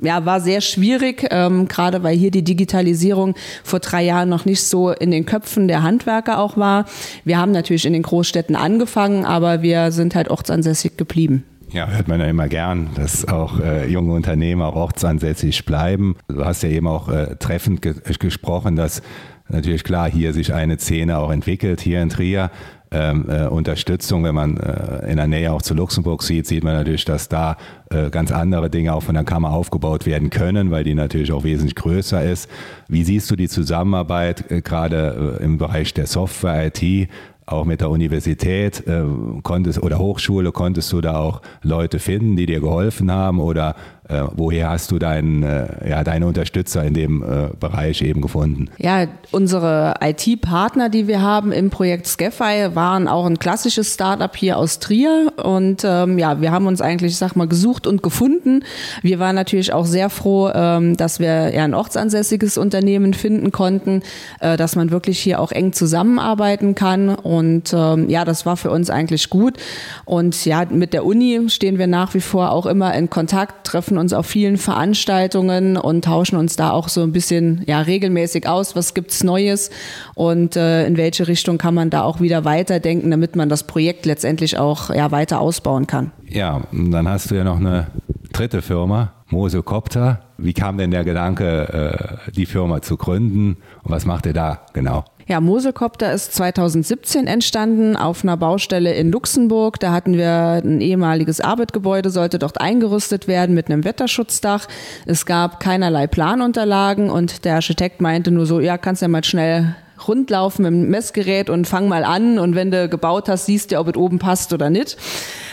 ja, 0.00 0.24
war 0.24 0.40
sehr 0.40 0.60
schwierig, 0.60 1.26
ähm, 1.30 1.68
gerade 1.68 2.02
weil 2.02 2.16
hier 2.16 2.30
die 2.30 2.42
Digitalisierung 2.42 3.34
vor 3.62 3.80
drei 3.80 4.02
Jahren 4.02 4.28
noch 4.28 4.44
nicht 4.44 4.62
so 4.62 4.90
in 4.90 5.10
den 5.10 5.26
Köpfen 5.26 5.68
der 5.68 5.82
Handwerker 5.82 6.38
auch 6.38 6.56
war. 6.56 6.86
Wir 7.24 7.38
haben 7.38 7.52
natürlich 7.52 7.86
in 7.86 7.92
den 7.92 8.02
Großstädten 8.02 8.56
angefangen, 8.56 9.24
aber 9.24 9.62
wir 9.62 9.92
sind 9.92 10.14
halt 10.14 10.28
ortsansässig 10.28 10.96
geblieben. 10.96 11.44
Ja, 11.72 11.88
hört 11.88 12.08
man 12.08 12.18
ja 12.18 12.26
immer 12.26 12.48
gern, 12.48 12.90
dass 12.96 13.28
auch 13.28 13.60
äh, 13.60 13.86
junge 13.86 14.12
Unternehmer 14.12 14.66
auch 14.68 14.76
ortsansässig 14.76 15.64
bleiben. 15.66 16.16
Du 16.26 16.44
hast 16.44 16.64
ja 16.64 16.68
eben 16.68 16.88
auch 16.88 17.08
äh, 17.08 17.36
treffend 17.36 17.80
ge 17.80 17.94
gesprochen, 18.18 18.74
dass 18.74 19.02
natürlich 19.48 19.84
klar 19.84 20.10
hier 20.10 20.32
sich 20.32 20.52
eine 20.52 20.78
Szene 20.78 21.18
auch 21.18 21.30
entwickelt, 21.30 21.80
hier 21.80 22.02
in 22.02 22.08
Trier 22.08 22.50
ähm, 22.90 23.26
äh, 23.28 23.46
Unterstützung. 23.46 24.24
Wenn 24.24 24.34
man 24.34 24.56
äh, 24.56 25.10
in 25.10 25.16
der 25.16 25.26
Nähe 25.26 25.52
auch 25.52 25.62
zu 25.62 25.74
Luxemburg 25.74 26.22
sieht, 26.22 26.46
sieht 26.46 26.64
man 26.64 26.74
natürlich, 26.74 27.04
dass 27.04 27.28
da 27.28 27.56
äh, 27.90 28.10
ganz 28.10 28.32
andere 28.32 28.70
Dinge 28.70 28.94
auch 28.94 29.02
von 29.02 29.14
der 29.14 29.24
Kammer 29.24 29.50
aufgebaut 29.50 30.06
werden 30.06 30.30
können, 30.30 30.70
weil 30.70 30.84
die 30.84 30.94
natürlich 30.94 31.32
auch 31.32 31.44
wesentlich 31.44 31.74
größer 31.74 32.24
ist. 32.24 32.48
Wie 32.88 33.04
siehst 33.04 33.30
du 33.30 33.36
die 33.36 33.48
Zusammenarbeit 33.48 34.50
äh, 34.50 34.60
gerade 34.60 35.38
äh, 35.40 35.44
im 35.44 35.58
Bereich 35.58 35.94
der 35.94 36.06
Software 36.06 36.66
IT? 36.66 37.08
Auch 37.46 37.64
mit 37.64 37.80
der 37.80 37.90
Universität 37.90 38.86
äh, 38.86 39.02
konntest 39.42 39.82
oder 39.82 39.98
Hochschule 39.98 40.52
konntest 40.52 40.92
du 40.92 41.00
da 41.00 41.18
auch 41.18 41.42
Leute 41.62 41.98
finden, 41.98 42.36
die 42.36 42.46
dir 42.46 42.60
geholfen 42.60 43.10
haben 43.10 43.40
oder 43.40 43.74
Äh, 44.10 44.24
woher 44.34 44.70
hast 44.70 44.90
du 44.90 44.98
dein, 44.98 45.44
äh, 45.44 45.88
ja, 45.88 46.02
deine 46.02 46.26
Unterstützer 46.26 46.82
in 46.84 46.94
dem 46.94 47.22
äh, 47.22 47.50
Bereich 47.58 48.02
eben 48.02 48.20
gefunden? 48.20 48.68
Ja, 48.78 49.06
unsere 49.30 49.94
IT-Partner, 50.00 50.88
die 50.88 51.06
wir 51.06 51.22
haben 51.22 51.52
im 51.52 51.70
Projekt 51.70 52.08
Scaffi, 52.08 52.74
waren 52.74 53.06
auch 53.06 53.24
ein 53.26 53.38
klassisches 53.38 53.94
Startup 53.94 54.34
hier 54.34 54.56
aus 54.56 54.80
Trier. 54.80 55.32
Und 55.40 55.82
ähm, 55.84 56.18
ja, 56.18 56.40
wir 56.40 56.50
haben 56.50 56.66
uns 56.66 56.80
eigentlich, 56.80 57.12
ich 57.12 57.18
sag 57.18 57.36
mal, 57.36 57.46
gesucht 57.46 57.86
und 57.86 58.02
gefunden. 58.02 58.64
Wir 59.02 59.20
waren 59.20 59.36
natürlich 59.36 59.72
auch 59.72 59.86
sehr 59.86 60.10
froh, 60.10 60.50
ähm, 60.52 60.96
dass 60.96 61.20
wir 61.20 61.54
ja 61.54 61.62
ein 61.62 61.74
ortsansässiges 61.74 62.58
Unternehmen 62.58 63.14
finden 63.14 63.52
konnten, 63.52 64.02
äh, 64.40 64.56
dass 64.56 64.74
man 64.74 64.90
wirklich 64.90 65.20
hier 65.20 65.38
auch 65.38 65.52
eng 65.52 65.72
zusammenarbeiten 65.72 66.74
kann. 66.74 67.10
Und 67.14 67.72
ähm, 67.72 68.10
ja, 68.10 68.24
das 68.24 68.44
war 68.44 68.56
für 68.56 68.72
uns 68.72 68.90
eigentlich 68.90 69.30
gut. 69.30 69.56
Und 70.04 70.44
ja, 70.44 70.64
mit 70.68 70.94
der 70.94 71.04
Uni 71.04 71.48
stehen 71.48 71.78
wir 71.78 71.86
nach 71.86 72.14
wie 72.14 72.20
vor 72.20 72.50
auch 72.50 72.66
immer 72.66 72.92
in 72.94 73.08
Kontakt, 73.08 73.68
treffen 73.68 73.99
uns 74.00 74.12
auf 74.12 74.26
vielen 74.26 74.56
Veranstaltungen 74.56 75.76
und 75.76 76.04
tauschen 76.04 76.36
uns 76.36 76.56
da 76.56 76.70
auch 76.70 76.88
so 76.88 77.02
ein 77.02 77.12
bisschen 77.12 77.62
ja, 77.66 77.80
regelmäßig 77.80 78.48
aus, 78.48 78.74
was 78.74 78.94
gibt's 78.94 79.22
Neues 79.22 79.70
und 80.14 80.56
äh, 80.56 80.86
in 80.86 80.96
welche 80.96 81.28
Richtung 81.28 81.58
kann 81.58 81.74
man 81.74 81.90
da 81.90 82.02
auch 82.02 82.20
wieder 82.20 82.44
weiterdenken, 82.44 83.10
damit 83.10 83.36
man 83.36 83.48
das 83.48 83.64
Projekt 83.64 84.06
letztendlich 84.06 84.58
auch 84.58 84.90
ja, 84.90 85.10
weiter 85.10 85.40
ausbauen 85.40 85.86
kann. 85.86 86.10
Ja, 86.28 86.62
dann 86.72 87.08
hast 87.08 87.30
du 87.30 87.36
ja 87.36 87.44
noch 87.44 87.58
eine 87.58 87.86
dritte 88.32 88.62
Firma, 88.62 89.12
Mosocopter. 89.28 90.20
Wie 90.38 90.52
kam 90.52 90.78
denn 90.78 90.90
der 90.90 91.04
Gedanke, 91.04 92.18
äh, 92.26 92.30
die 92.32 92.46
Firma 92.46 92.82
zu 92.82 92.96
gründen 92.96 93.58
und 93.82 93.90
was 93.92 94.06
macht 94.06 94.26
ihr 94.26 94.32
da 94.32 94.60
genau? 94.72 95.04
Ja, 95.30 95.40
Moselkopter 95.40 96.12
ist 96.12 96.34
2017 96.34 97.28
entstanden 97.28 97.94
auf 97.94 98.24
einer 98.24 98.36
Baustelle 98.36 98.94
in 98.94 99.12
Luxemburg. 99.12 99.78
Da 99.78 99.92
hatten 99.92 100.14
wir 100.14 100.60
ein 100.64 100.80
ehemaliges 100.80 101.40
Arbeitgebäude, 101.40 102.10
sollte 102.10 102.40
dort 102.40 102.60
eingerüstet 102.60 103.28
werden 103.28 103.54
mit 103.54 103.68
einem 103.68 103.84
Wetterschutzdach. 103.84 104.66
Es 105.06 105.26
gab 105.26 105.60
keinerlei 105.60 106.08
Planunterlagen 106.08 107.10
und 107.10 107.44
der 107.44 107.54
Architekt 107.54 108.00
meinte 108.00 108.32
nur 108.32 108.44
so, 108.44 108.58
ja, 108.58 108.76
kannst 108.76 109.02
ja 109.02 109.08
mal 109.08 109.22
schnell 109.22 109.76
rundlaufen 110.08 110.64
mit 110.64 110.72
dem 110.72 110.90
Messgerät 110.90 111.48
und 111.48 111.68
fang 111.68 111.86
mal 111.86 112.02
an 112.02 112.40
und 112.40 112.56
wenn 112.56 112.72
du 112.72 112.88
gebaut 112.88 113.28
hast, 113.28 113.46
siehst 113.46 113.70
du, 113.70 113.78
ob 113.78 113.86
es 113.86 113.96
oben 113.96 114.18
passt 114.18 114.52
oder 114.52 114.68
nicht. 114.68 114.96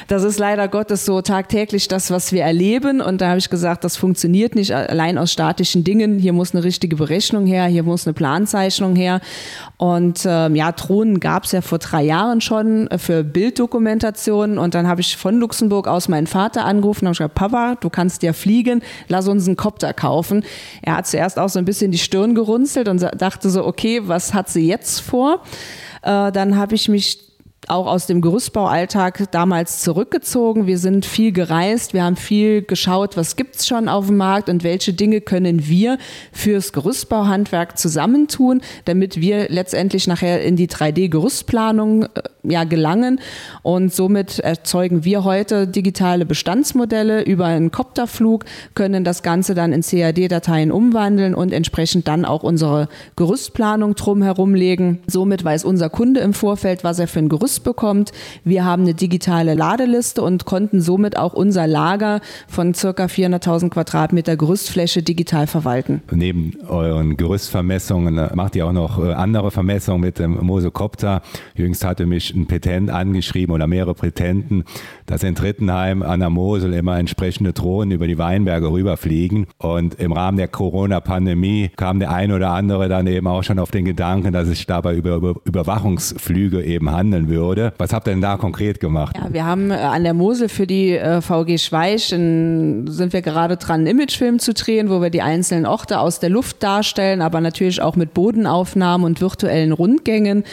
Das 0.08 0.24
ist 0.24 0.40
leider 0.40 0.70
Gottes 0.70 1.04
so 1.04 1.22
tagtäglich 1.22 1.90
das, 1.90 2.12
was 2.12 2.32
wir 2.32 2.44
erleben. 2.44 3.02
Und 3.02 3.20
da 3.20 3.28
habe 3.28 3.40
ich 3.40 3.50
gesagt, 3.50 3.84
das 3.84 3.98
funktioniert 3.98 4.56
nicht 4.56 4.74
allein 4.74 5.18
aus 5.18 5.34
statischen 5.34 5.84
Dingen. 5.84 6.18
Hier 6.18 6.32
muss 6.32 6.56
eine 6.56 6.64
richtige 6.64 6.96
Berechnung 6.96 7.46
her, 7.46 7.66
hier 7.66 7.84
muss 7.84 8.08
eine 8.08 8.14
Planzeichnung 8.14 8.96
her. 8.96 9.20
Und 9.76 10.22
ähm, 10.26 10.56
ja, 10.56 10.72
Drohnen 10.72 11.20
gab 11.20 11.44
es 11.44 11.52
ja 11.52 11.60
vor 11.60 11.80
drei 11.80 12.04
Jahren 12.04 12.40
schon 12.40 12.88
für 12.98 13.26
Bilddokumentationen. 13.26 14.58
Und 14.58 14.76
dann 14.76 14.88
habe 14.88 15.02
ich 15.02 15.18
von 15.18 15.40
Luxemburg 15.40 15.90
aus 15.90 16.08
meinen 16.08 16.28
Vater 16.28 16.64
angerufen 16.64 17.06
und 17.06 17.10
habe 17.10 17.18
gesagt, 17.18 17.36
Papa, 17.36 17.76
du 17.76 17.90
kannst 17.90 18.24
ja 18.24 18.32
fliegen, 18.32 18.82
lass 19.10 19.28
uns 19.28 19.46
einen 19.46 19.58
Kopter 19.58 19.94
kaufen. 19.94 20.46
Er 20.84 20.96
hat 20.96 21.08
zuerst 21.08 21.38
auch 21.38 21.50
so 21.50 21.60
ein 21.60 21.66
bisschen 21.66 21.92
die 21.92 21.98
Stirn 21.98 22.34
gerunzelt 22.34 22.88
und 22.88 23.02
dachte 23.18 23.50
so, 23.50 23.66
okay, 23.66 24.02
was 24.06 24.34
hat 24.34 24.48
sie 24.48 24.68
jetzt 24.68 25.02
vor? 25.02 25.44
Äh, 26.02 26.32
dann 26.32 26.56
habe 26.56 26.76
ich 26.76 26.88
mich 26.88 27.27
auch 27.68 27.86
aus 27.88 28.08
dem 28.08 28.22
Gerüstbaualltag 28.22 29.30
damals 29.32 29.82
zurückgezogen. 29.82 30.68
Wir 30.68 30.78
sind 30.78 31.06
viel 31.06 31.34
gereist, 31.34 31.94
wir 31.94 32.04
haben 32.04 32.16
viel 32.16 32.62
geschaut, 32.62 33.18
was 33.18 33.36
gibt's 33.36 33.68
schon 33.68 33.90
auf 33.90 34.08
dem 34.08 34.18
Markt 34.18 34.48
und 34.48 34.64
welche 34.64 34.94
Dinge 34.94 35.20
können 35.20 35.68
wir 35.68 35.98
fürs 36.32 36.72
Gerüstbauhandwerk 36.72 37.78
zusammentun, 37.78 38.62
damit 38.86 39.20
wir 39.20 39.50
letztendlich 39.50 40.08
nachher 40.08 40.42
in 40.44 40.56
die 40.56 40.70
3D-Gerüstplanung 40.70 42.04
äh, 42.04 42.08
ja, 42.44 42.64
gelangen. 42.64 43.20
Und 43.64 43.94
somit 43.94 44.40
erzeugen 44.40 45.04
wir 45.04 45.26
heute 45.26 45.68
digitale 45.68 46.26
Bestandsmodelle 46.26 47.24
über 47.24 47.46
einen 47.46 47.72
Kopterflug, 47.72 48.46
können 48.76 49.04
das 49.04 49.24
Ganze 49.24 49.56
dann 49.56 49.74
in 49.74 49.82
CAD-Dateien 49.82 50.72
umwandeln 50.72 51.36
und 51.36 51.52
entsprechend 51.52 52.08
dann 52.08 52.24
auch 52.24 52.44
unsere 52.44 52.88
Gerüstplanung 53.18 53.96
drumherum 53.96 54.56
legen. 54.56 55.00
Somit 55.08 55.44
weiß 55.44 55.66
unser 55.66 55.90
Kunde 55.90 56.22
im 56.22 56.34
Vorfeld, 56.34 56.86
was 56.86 57.00
er 57.00 57.10
für 57.10 57.20
ein 57.20 57.28
Gerüst 57.30 57.57
bekommt. 57.60 58.12
Wir 58.44 58.66
haben 58.66 58.84
eine 58.84 58.94
digitale 58.94 59.54
Ladeliste 59.54 60.22
und 60.22 60.46
konnten 60.46 60.82
somit 60.82 61.18
auch 61.18 61.34
unser 61.34 61.68
Lager 61.68 62.22
von 62.48 62.74
circa 62.74 63.06
400.000 63.06 63.70
Quadratmeter 63.70 64.38
Gerüstfläche 64.38 65.04
digital 65.04 65.48
verwalten. 65.48 66.02
Neben 66.12 66.54
euren 66.68 67.18
Gerüstvermessungen 67.18 68.18
äh, 68.18 68.36
macht 68.36 68.56
ihr 68.56 68.66
auch 68.66 68.74
noch 68.74 69.04
äh, 69.04 69.14
andere 69.14 69.52
Vermessungen 69.52 70.02
mit 70.02 70.20
dem 70.20 70.38
Mosocopter. 70.46 71.22
Jüngst 71.56 71.86
hatte 71.86 72.06
mich 72.06 72.34
ein 72.34 72.48
Petent 72.48 72.90
angeschrieben 72.90 73.54
oder 73.54 73.68
mehrere 73.68 73.94
Petenten, 73.94 74.64
dass 75.06 75.24
in 75.24 75.36
Trittenheim 75.36 76.04
an 76.04 76.20
der 76.20 76.30
Mosel 76.30 76.74
immer 76.74 76.98
entsprechende 76.98 77.54
Drohnen 77.54 77.92
über 77.92 78.08
die 78.08 78.18
Weinberge 78.18 78.72
rüberfliegen. 78.72 79.48
Und 79.58 79.96
im 79.96 80.12
Rahmen 80.12 80.38
der 80.38 80.48
Corona-Pandemie 80.48 81.72
kam 81.76 82.00
der 82.00 82.12
ein 82.12 82.32
oder 82.32 82.52
andere 82.52 82.90
dann 82.90 83.08
eben 83.08 83.28
auch 83.28 83.44
schon 83.44 83.60
auf 83.60 83.72
den 83.72 83.86
Gedanken, 83.86 84.34
dass 84.34 84.48
es 84.48 84.66
dabei 84.66 84.96
über 84.96 85.36
Überwachungsflüge 85.46 86.64
eben 86.64 86.92
handeln 86.92 87.30
würde. 87.30 87.47
Was 87.78 87.94
habt 87.94 88.08
ihr 88.08 88.12
denn 88.12 88.22
da 88.22 88.38
konkret 88.38 88.80
gemacht? 88.80 89.16
Ja, 89.18 89.32
wir 89.32 89.46
haben 89.46 89.72
äh, 89.72 89.76
an 89.76 90.04
der 90.04 90.14
Mosel 90.14 90.50
für 90.50 90.68
die 90.68 90.98
äh, 90.98 91.22
VG 91.22 91.58
Schweich 91.58 92.12
in, 92.12 92.88
sind 92.88 93.14
wir 93.14 93.22
gerade 93.22 93.58
dran, 93.58 93.82
einen 93.82 93.88
Imagefilm 93.88 94.40
zu 94.40 94.54
drehen, 94.54 94.90
wo 94.90 95.02
wir 95.02 95.10
die 95.10 95.22
einzelnen 95.22 95.66
Orte 95.66 96.00
aus 96.00 96.20
der 96.20 96.30
Luft 96.30 96.64
darstellen, 96.64 97.22
aber 97.22 97.42
natürlich 97.42 97.82
auch 97.82 97.96
mit 97.96 98.14
Bodenaufnahmen 98.14 99.06
und 99.06 99.22
virtuellen 99.22 99.72
Rundgängen. 99.72 100.44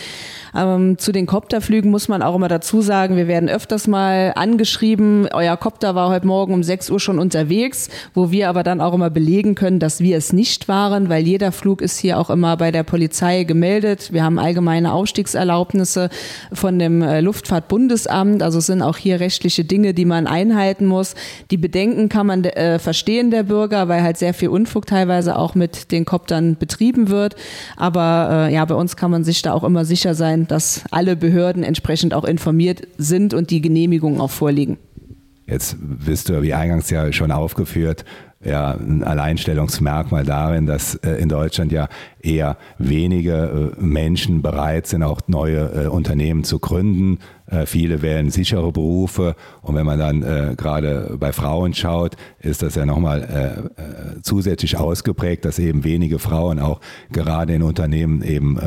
Ähm, 0.54 0.98
zu 0.98 1.12
den 1.12 1.26
Kopterflügen 1.26 1.90
muss 1.90 2.08
man 2.08 2.22
auch 2.22 2.34
immer 2.34 2.48
dazu 2.48 2.80
sagen, 2.80 3.16
wir 3.16 3.26
werden 3.26 3.48
öfters 3.48 3.86
mal 3.86 4.32
angeschrieben, 4.36 5.28
euer 5.32 5.56
Kopter 5.56 5.94
war 5.94 6.10
heute 6.10 6.26
Morgen 6.26 6.54
um 6.54 6.62
6 6.62 6.90
Uhr 6.90 7.00
schon 7.00 7.18
unterwegs, 7.18 7.88
wo 8.14 8.30
wir 8.30 8.48
aber 8.48 8.62
dann 8.62 8.80
auch 8.80 8.94
immer 8.94 9.10
belegen 9.10 9.54
können, 9.54 9.80
dass 9.80 10.00
wir 10.00 10.16
es 10.16 10.32
nicht 10.32 10.68
waren, 10.68 11.08
weil 11.08 11.26
jeder 11.26 11.50
Flug 11.50 11.82
ist 11.82 11.98
hier 11.98 12.18
auch 12.18 12.30
immer 12.30 12.56
bei 12.56 12.70
der 12.70 12.84
Polizei 12.84 13.44
gemeldet. 13.44 14.12
Wir 14.12 14.22
haben 14.22 14.38
allgemeine 14.38 14.92
Aufstiegserlaubnisse 14.92 16.08
von 16.52 16.78
dem 16.78 17.02
äh, 17.02 17.20
Luftfahrtbundesamt, 17.20 18.42
also 18.42 18.58
es 18.58 18.66
sind 18.66 18.82
auch 18.82 18.96
hier 18.96 19.20
rechtliche 19.20 19.64
Dinge, 19.64 19.94
die 19.94 20.04
man 20.04 20.26
einhalten 20.26 20.86
muss. 20.86 21.14
Die 21.50 21.56
Bedenken 21.56 22.08
kann 22.08 22.26
man 22.26 22.44
äh, 22.44 22.78
verstehen 22.78 23.30
der 23.30 23.42
Bürger, 23.42 23.88
weil 23.88 24.02
halt 24.02 24.18
sehr 24.18 24.34
viel 24.34 24.48
Unfug 24.48 24.86
teilweise 24.86 25.36
auch 25.36 25.54
mit 25.54 25.90
den 25.90 26.04
Koptern 26.04 26.56
betrieben 26.56 27.08
wird. 27.08 27.34
Aber 27.76 28.48
äh, 28.48 28.54
ja, 28.54 28.64
bei 28.64 28.74
uns 28.74 28.96
kann 28.96 29.10
man 29.10 29.24
sich 29.24 29.42
da 29.42 29.52
auch 29.52 29.64
immer 29.64 29.84
sicher 29.84 30.14
sein, 30.14 30.43
dass 30.50 30.84
alle 30.90 31.16
Behörden 31.16 31.62
entsprechend 31.62 32.14
auch 32.14 32.24
informiert 32.24 32.86
sind 32.98 33.34
und 33.34 33.50
die 33.50 33.60
Genehmigungen 33.60 34.20
auch 34.20 34.30
vorliegen. 34.30 34.78
Jetzt 35.46 35.76
bist 35.80 36.28
du, 36.30 36.42
wie 36.42 36.54
eingangs 36.54 36.88
ja 36.88 37.12
schon 37.12 37.30
aufgeführt, 37.30 38.04
ja 38.44 38.72
ein 38.72 39.02
Alleinstellungsmerkmal 39.02 40.24
darin, 40.24 40.66
dass 40.66 40.94
äh, 40.96 41.12
in 41.12 41.28
Deutschland 41.28 41.72
ja 41.72 41.88
eher 42.20 42.56
wenige 42.78 43.72
äh, 43.78 43.80
Menschen 43.80 44.42
bereit 44.42 44.86
sind, 44.86 45.02
auch 45.02 45.20
neue 45.26 45.84
äh, 45.84 45.86
Unternehmen 45.88 46.44
zu 46.44 46.58
gründen. 46.58 47.18
Äh, 47.46 47.66
viele 47.66 48.02
wählen 48.02 48.30
sichere 48.30 48.72
Berufe 48.72 49.36
und 49.62 49.74
wenn 49.74 49.86
man 49.86 49.98
dann 49.98 50.22
äh, 50.22 50.54
gerade 50.56 51.16
bei 51.18 51.32
Frauen 51.32 51.74
schaut, 51.74 52.16
ist 52.40 52.62
das 52.62 52.74
ja 52.74 52.86
nochmal 52.86 53.68
äh, 53.76 54.20
zusätzlich 54.22 54.76
ausgeprägt, 54.76 55.44
dass 55.44 55.58
eben 55.58 55.84
wenige 55.84 56.18
Frauen 56.18 56.58
auch 56.58 56.80
gerade 57.12 57.54
in 57.54 57.62
Unternehmen 57.62 58.22
eben 58.22 58.58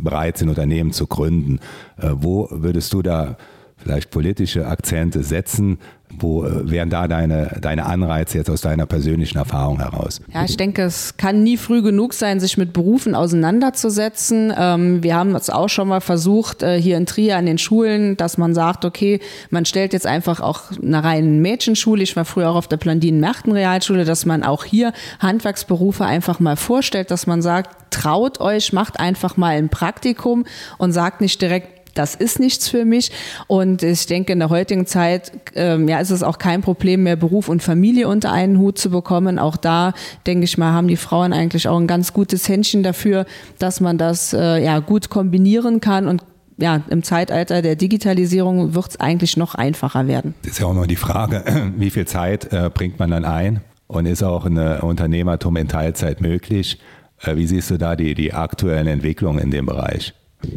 bereit 0.00 0.38
sind, 0.38 0.48
Unternehmen 0.48 0.92
zu 0.92 1.06
gründen. 1.06 1.60
wo 1.96 2.48
würdest 2.50 2.92
du 2.92 3.02
da 3.02 3.36
vielleicht 3.82 4.10
politische 4.10 4.66
Akzente 4.66 5.22
setzen, 5.22 5.78
wo 6.18 6.44
äh, 6.44 6.70
wären 6.70 6.90
da 6.90 7.08
deine, 7.08 7.58
deine 7.60 7.86
Anreize 7.86 8.38
jetzt 8.38 8.50
aus 8.50 8.60
deiner 8.60 8.86
persönlichen 8.86 9.38
Erfahrung 9.38 9.80
heraus? 9.80 10.20
Ja, 10.32 10.44
ich 10.44 10.56
denke, 10.56 10.82
es 10.82 11.16
kann 11.16 11.42
nie 11.42 11.56
früh 11.56 11.82
genug 11.82 12.14
sein, 12.14 12.40
sich 12.40 12.58
mit 12.58 12.72
Berufen 12.72 13.14
auseinanderzusetzen. 13.14 14.52
Ähm, 14.56 15.02
wir 15.02 15.16
haben 15.16 15.34
es 15.34 15.50
auch 15.50 15.68
schon 15.68 15.88
mal 15.88 16.00
versucht, 16.00 16.62
äh, 16.62 16.80
hier 16.80 16.96
in 16.96 17.06
Trier 17.06 17.36
an 17.36 17.46
den 17.46 17.58
Schulen, 17.58 18.16
dass 18.16 18.38
man 18.38 18.54
sagt, 18.54 18.84
okay, 18.84 19.20
man 19.50 19.64
stellt 19.64 19.92
jetzt 19.92 20.06
einfach 20.06 20.40
auch 20.40 20.70
eine 20.70 21.02
reine 21.02 21.28
Mädchenschule. 21.28 22.02
Ich 22.02 22.16
war 22.16 22.24
früher 22.24 22.50
auch 22.50 22.56
auf 22.56 22.68
der 22.68 22.76
Plandinen-Merchten-Realschule, 22.76 24.04
dass 24.04 24.26
man 24.26 24.42
auch 24.42 24.64
hier 24.64 24.92
Handwerksberufe 25.20 26.04
einfach 26.04 26.40
mal 26.40 26.56
vorstellt, 26.56 27.10
dass 27.10 27.26
man 27.26 27.42
sagt, 27.42 27.92
traut 27.92 28.40
euch, 28.40 28.72
macht 28.72 29.00
einfach 29.00 29.36
mal 29.36 29.56
ein 29.56 29.68
Praktikum 29.68 30.44
und 30.78 30.92
sagt 30.92 31.20
nicht 31.20 31.40
direkt, 31.40 31.81
das 31.94 32.14
ist 32.14 32.40
nichts 32.40 32.68
für 32.68 32.84
mich. 32.84 33.10
Und 33.46 33.82
ich 33.82 34.06
denke, 34.06 34.32
in 34.32 34.38
der 34.38 34.50
heutigen 34.50 34.86
Zeit 34.86 35.32
ähm, 35.54 35.88
ja, 35.88 36.00
ist 36.00 36.10
es 36.10 36.22
auch 36.22 36.38
kein 36.38 36.62
Problem 36.62 37.02
mehr, 37.02 37.16
Beruf 37.16 37.48
und 37.48 37.62
Familie 37.62 38.08
unter 38.08 38.32
einen 38.32 38.58
Hut 38.58 38.78
zu 38.78 38.90
bekommen. 38.90 39.38
Auch 39.38 39.56
da, 39.56 39.92
denke 40.26 40.44
ich 40.44 40.58
mal, 40.58 40.72
haben 40.72 40.88
die 40.88 40.96
Frauen 40.96 41.32
eigentlich 41.32 41.68
auch 41.68 41.78
ein 41.78 41.86
ganz 41.86 42.12
gutes 42.12 42.48
Händchen 42.48 42.82
dafür, 42.82 43.26
dass 43.58 43.80
man 43.80 43.98
das 43.98 44.32
äh, 44.32 44.62
ja, 44.62 44.78
gut 44.78 45.10
kombinieren 45.10 45.80
kann 45.80 46.08
und 46.08 46.22
ja, 46.58 46.82
im 46.90 47.02
Zeitalter 47.02 47.62
der 47.62 47.76
Digitalisierung 47.76 48.74
wird 48.74 48.90
es 48.90 49.00
eigentlich 49.00 49.36
noch 49.36 49.54
einfacher 49.54 50.06
werden. 50.06 50.34
Das 50.42 50.52
ist 50.52 50.58
ja 50.60 50.66
auch 50.66 50.72
immer 50.72 50.86
die 50.86 50.96
Frage, 50.96 51.72
wie 51.76 51.90
viel 51.90 52.06
Zeit 52.06 52.52
äh, 52.52 52.70
bringt 52.72 52.98
man 52.98 53.10
dann 53.10 53.24
ein 53.24 53.62
und 53.86 54.06
ist 54.06 54.22
auch 54.22 54.44
ein 54.44 54.58
Unternehmertum 54.80 55.56
in 55.56 55.68
Teilzeit 55.68 56.20
möglich? 56.20 56.78
Äh, 57.20 57.36
wie 57.36 57.46
siehst 57.46 57.70
du 57.70 57.78
da 57.78 57.96
die, 57.96 58.14
die 58.14 58.32
aktuellen 58.32 58.86
Entwicklungen 58.86 59.38
in 59.40 59.50
dem 59.50 59.66
Bereich? 59.66 60.14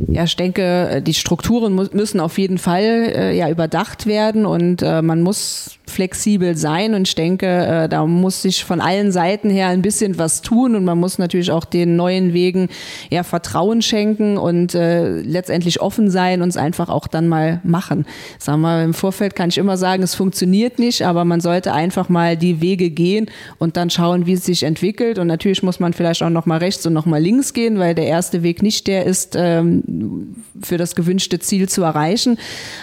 Ja, 0.07 0.23
ich 0.23 0.35
denke, 0.35 1.01
die 1.05 1.13
Strukturen 1.13 1.75
müssen 1.75 2.19
auf 2.19 2.37
jeden 2.37 2.57
Fall 2.57 3.13
äh, 3.15 3.37
ja 3.37 3.49
überdacht 3.49 4.05
werden 4.05 4.45
und 4.45 4.81
äh, 4.81 5.01
man 5.01 5.21
muss 5.21 5.77
flexibel 5.87 6.55
sein. 6.55 6.93
Und 6.93 7.07
ich 7.07 7.15
denke, 7.15 7.47
äh, 7.47 7.89
da 7.89 8.05
muss 8.05 8.41
sich 8.41 8.63
von 8.63 8.81
allen 8.81 9.11
Seiten 9.11 9.49
her 9.49 9.67
ein 9.67 9.81
bisschen 9.81 10.17
was 10.17 10.41
tun. 10.41 10.75
Und 10.75 10.85
man 10.85 10.99
muss 10.99 11.17
natürlich 11.17 11.51
auch 11.51 11.65
den 11.65 11.95
neuen 11.95 12.33
Wegen 12.33 12.69
ja 13.09 13.23
Vertrauen 13.23 13.81
schenken 13.81 14.37
und 14.37 14.75
äh, 14.75 15.19
letztendlich 15.21 15.81
offen 15.81 16.09
sein 16.09 16.41
und 16.41 16.49
es 16.49 16.57
einfach 16.57 16.89
auch 16.89 17.07
dann 17.07 17.27
mal 17.27 17.61
machen. 17.63 18.05
Sag 18.39 18.57
mal, 18.57 18.83
im 18.83 18.93
Vorfeld 18.93 19.35
kann 19.35 19.49
ich 19.49 19.57
immer 19.57 19.77
sagen, 19.77 20.03
es 20.03 20.15
funktioniert 20.15 20.79
nicht, 20.79 21.03
aber 21.03 21.25
man 21.25 21.41
sollte 21.41 21.73
einfach 21.73 22.09
mal 22.09 22.37
die 22.37 22.61
Wege 22.61 22.89
gehen 22.89 23.29
und 23.57 23.77
dann 23.77 23.89
schauen, 23.89 24.25
wie 24.25 24.33
es 24.33 24.45
sich 24.45 24.63
entwickelt. 24.63 25.19
Und 25.19 25.27
natürlich 25.27 25.63
muss 25.63 25.79
man 25.79 25.93
vielleicht 25.93 26.23
auch 26.23 26.29
noch 26.29 26.45
mal 26.45 26.57
rechts 26.57 26.85
und 26.85 26.93
noch 26.93 27.05
mal 27.05 27.21
links 27.21 27.53
gehen, 27.53 27.79
weil 27.79 27.95
der 27.95 28.07
erste 28.07 28.43
Weg 28.43 28.61
nicht 28.61 28.87
der 28.87 29.05
ist, 29.05 29.35
ähm, 29.35 30.35
für 30.61 30.77
das 30.77 30.95
gewünschte 30.95 31.39
Ziel 31.39 31.69
zu 31.69 31.83
erreichen, 31.83 32.37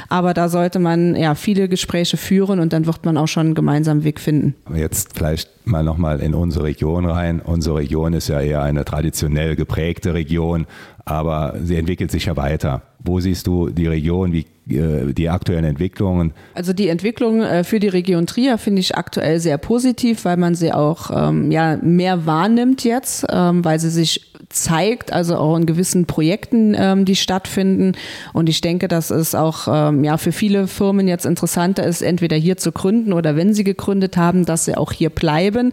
aber 0.08 0.34
da 0.34 0.48
sollte 0.48 0.78
man 0.78 1.16
ja 1.16 1.34
viele 1.34 1.68
Gespräche 1.68 2.16
führen 2.16 2.60
und 2.60 2.72
dann 2.72 2.86
wird 2.94 3.04
man 3.04 3.16
auch 3.16 3.28
schon 3.28 3.46
einen 3.46 3.54
gemeinsamen 3.54 4.04
Weg 4.04 4.20
finden. 4.20 4.54
Jetzt 4.74 5.16
vielleicht 5.16 5.66
mal 5.66 5.82
nochmal 5.82 6.20
in 6.20 6.34
unsere 6.34 6.64
Region 6.64 7.06
rein. 7.06 7.40
Unsere 7.40 7.76
Region 7.76 8.12
ist 8.12 8.28
ja 8.28 8.40
eher 8.40 8.62
eine 8.62 8.84
traditionell 8.84 9.56
geprägte 9.56 10.14
Region, 10.14 10.66
aber 11.04 11.54
sie 11.62 11.76
entwickelt 11.76 12.10
sich 12.10 12.26
ja 12.26 12.36
weiter. 12.36 12.82
Wo 13.04 13.18
siehst 13.20 13.46
du 13.46 13.70
die 13.70 13.86
Region, 13.86 14.32
wie 14.32 14.46
äh, 14.74 15.12
die 15.12 15.28
aktuellen 15.28 15.64
Entwicklungen? 15.64 16.32
Also 16.54 16.72
die 16.72 16.88
Entwicklung 16.88 17.42
äh, 17.42 17.64
für 17.64 17.80
die 17.80 17.88
Region 17.88 18.26
Trier 18.26 18.58
finde 18.58 18.80
ich 18.80 18.96
aktuell 18.96 19.40
sehr 19.40 19.58
positiv, 19.58 20.24
weil 20.24 20.36
man 20.36 20.54
sie 20.54 20.72
auch 20.72 21.10
ähm, 21.12 21.50
ja, 21.50 21.76
mehr 21.76 22.26
wahrnimmt 22.26 22.84
jetzt, 22.84 23.26
ähm, 23.28 23.64
weil 23.64 23.80
sie 23.80 23.90
sich 23.90 24.31
zeigt, 24.52 25.12
also 25.12 25.36
auch 25.36 25.56
in 25.56 25.66
gewissen 25.66 26.06
Projekten, 26.06 26.74
ähm, 26.78 27.04
die 27.04 27.16
stattfinden. 27.16 27.92
Und 28.32 28.48
ich 28.48 28.60
denke, 28.60 28.88
dass 28.88 29.10
es 29.10 29.34
auch 29.34 29.68
ähm, 29.68 30.04
ja, 30.04 30.16
für 30.16 30.32
viele 30.32 30.66
Firmen 30.66 31.08
jetzt 31.08 31.26
interessanter 31.26 31.84
ist, 31.84 32.02
entweder 32.02 32.36
hier 32.36 32.56
zu 32.56 32.72
gründen 32.72 33.12
oder 33.12 33.36
wenn 33.36 33.54
sie 33.54 33.64
gegründet 33.64 34.16
haben, 34.16 34.44
dass 34.44 34.64
sie 34.64 34.76
auch 34.76 34.92
hier 34.92 35.10
bleiben. 35.10 35.72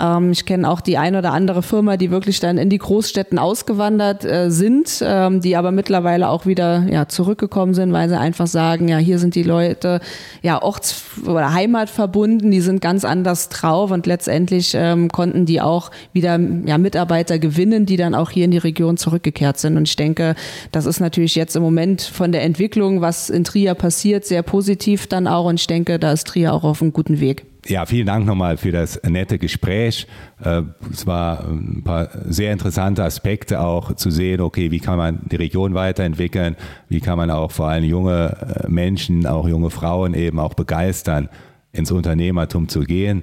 Ähm, 0.00 0.32
ich 0.32 0.46
kenne 0.46 0.68
auch 0.68 0.80
die 0.80 0.98
ein 0.98 1.16
oder 1.16 1.32
andere 1.32 1.62
Firma, 1.62 1.96
die 1.96 2.10
wirklich 2.10 2.40
dann 2.40 2.58
in 2.58 2.68
die 2.68 2.78
Großstädten 2.78 3.38
ausgewandert 3.38 4.24
äh, 4.24 4.50
sind, 4.50 5.02
ähm, 5.04 5.40
die 5.40 5.56
aber 5.56 5.72
mittlerweile 5.72 6.28
auch 6.28 6.46
wieder 6.46 6.86
ja, 6.90 7.08
zurückgekommen 7.08 7.74
sind, 7.74 7.92
weil 7.92 8.08
sie 8.08 8.18
einfach 8.18 8.46
sagen, 8.46 8.88
ja, 8.88 8.98
hier 8.98 9.18
sind 9.18 9.34
die 9.34 9.42
Leute 9.42 10.00
ja 10.42 10.62
orts- 10.62 11.02
oder 11.26 11.52
heimatverbunden, 11.52 12.50
die 12.50 12.60
sind 12.60 12.80
ganz 12.80 13.04
anders 13.04 13.48
drauf 13.48 13.90
und 13.90 14.06
letztendlich 14.06 14.72
ähm, 14.74 15.08
konnten 15.08 15.46
die 15.46 15.60
auch 15.60 15.90
wieder 16.12 16.38
ja, 16.66 16.78
Mitarbeiter 16.78 17.38
gewinnen, 17.38 17.86
die 17.86 17.96
dann 17.96 18.14
auch 18.14 18.30
hier 18.30 18.44
in 18.44 18.50
die 18.50 18.58
Region 18.58 18.96
zurückgekehrt 18.96 19.58
sind. 19.58 19.76
Und 19.76 19.88
ich 19.88 19.96
denke, 19.96 20.34
das 20.70 20.86
ist 20.86 21.00
natürlich 21.00 21.34
jetzt 21.34 21.56
im 21.56 21.62
Moment 21.62 22.02
von 22.02 22.32
der 22.32 22.42
Entwicklung, 22.42 23.00
was 23.00 23.30
in 23.30 23.44
Trier 23.44 23.74
passiert, 23.74 24.24
sehr 24.24 24.42
positiv 24.42 25.06
dann 25.06 25.26
auch. 25.26 25.46
Und 25.46 25.60
ich 25.60 25.66
denke, 25.66 25.98
da 25.98 26.12
ist 26.12 26.26
Trier 26.26 26.54
auch 26.54 26.64
auf 26.64 26.82
einem 26.82 26.92
guten 26.92 27.20
Weg. 27.20 27.51
Ja, 27.66 27.86
vielen 27.86 28.06
Dank 28.06 28.26
nochmal 28.26 28.56
für 28.56 28.72
das 28.72 29.00
nette 29.08 29.38
Gespräch. 29.38 30.08
Äh, 30.42 30.62
es 30.90 31.06
war 31.06 31.46
ein 31.46 31.82
paar 31.84 32.08
sehr 32.24 32.52
interessante 32.52 33.04
Aspekte 33.04 33.60
auch 33.60 33.94
zu 33.94 34.10
sehen, 34.10 34.40
okay, 34.40 34.72
wie 34.72 34.80
kann 34.80 34.98
man 34.98 35.20
die 35.30 35.36
Region 35.36 35.72
weiterentwickeln, 35.74 36.56
wie 36.88 37.00
kann 37.00 37.18
man 37.18 37.30
auch 37.30 37.52
vor 37.52 37.68
allem 37.68 37.84
junge 37.84 38.64
äh, 38.64 38.68
Menschen, 38.68 39.26
auch 39.26 39.46
junge 39.46 39.70
Frauen 39.70 40.14
eben 40.14 40.40
auch 40.40 40.54
begeistern, 40.54 41.28
ins 41.70 41.92
Unternehmertum 41.92 42.68
zu 42.68 42.80
gehen. 42.80 43.22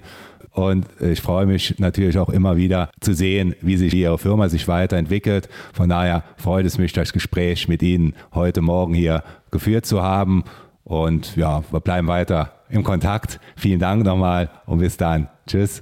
Und 0.51 0.87
ich 1.01 1.19
freue 1.19 1.45
mich 1.45 1.77
natürlich 1.77 2.17
auch 2.17 2.29
immer 2.29 2.55
wieder 2.55 2.89
zu 3.01 3.13
sehen, 3.13 3.55
wie 3.61 3.75
sich 3.75 3.93
Ihre 3.93 4.17
Firma 4.17 4.47
sich 4.47 4.67
weiterentwickelt. 4.69 5.49
Von 5.73 5.89
daher 5.89 6.23
freut 6.37 6.65
es 6.65 6.77
mich, 6.77 6.93
das 6.93 7.11
Gespräch 7.11 7.67
mit 7.67 7.83
Ihnen 7.83 8.13
heute 8.33 8.61
Morgen 8.61 8.93
hier 8.93 9.23
geführt 9.51 9.85
zu 9.85 10.01
haben. 10.01 10.45
Und 10.85 11.35
ja, 11.35 11.63
wir 11.71 11.79
bleiben 11.81 12.07
weiter 12.07 12.58
im 12.69 12.83
Kontakt. 12.83 13.39
Vielen 13.55 13.79
Dank 13.79 14.03
nochmal 14.03 14.49
und 14.65 14.79
bis 14.79 14.97
dann. 14.97 15.27
Tschüss. 15.47 15.81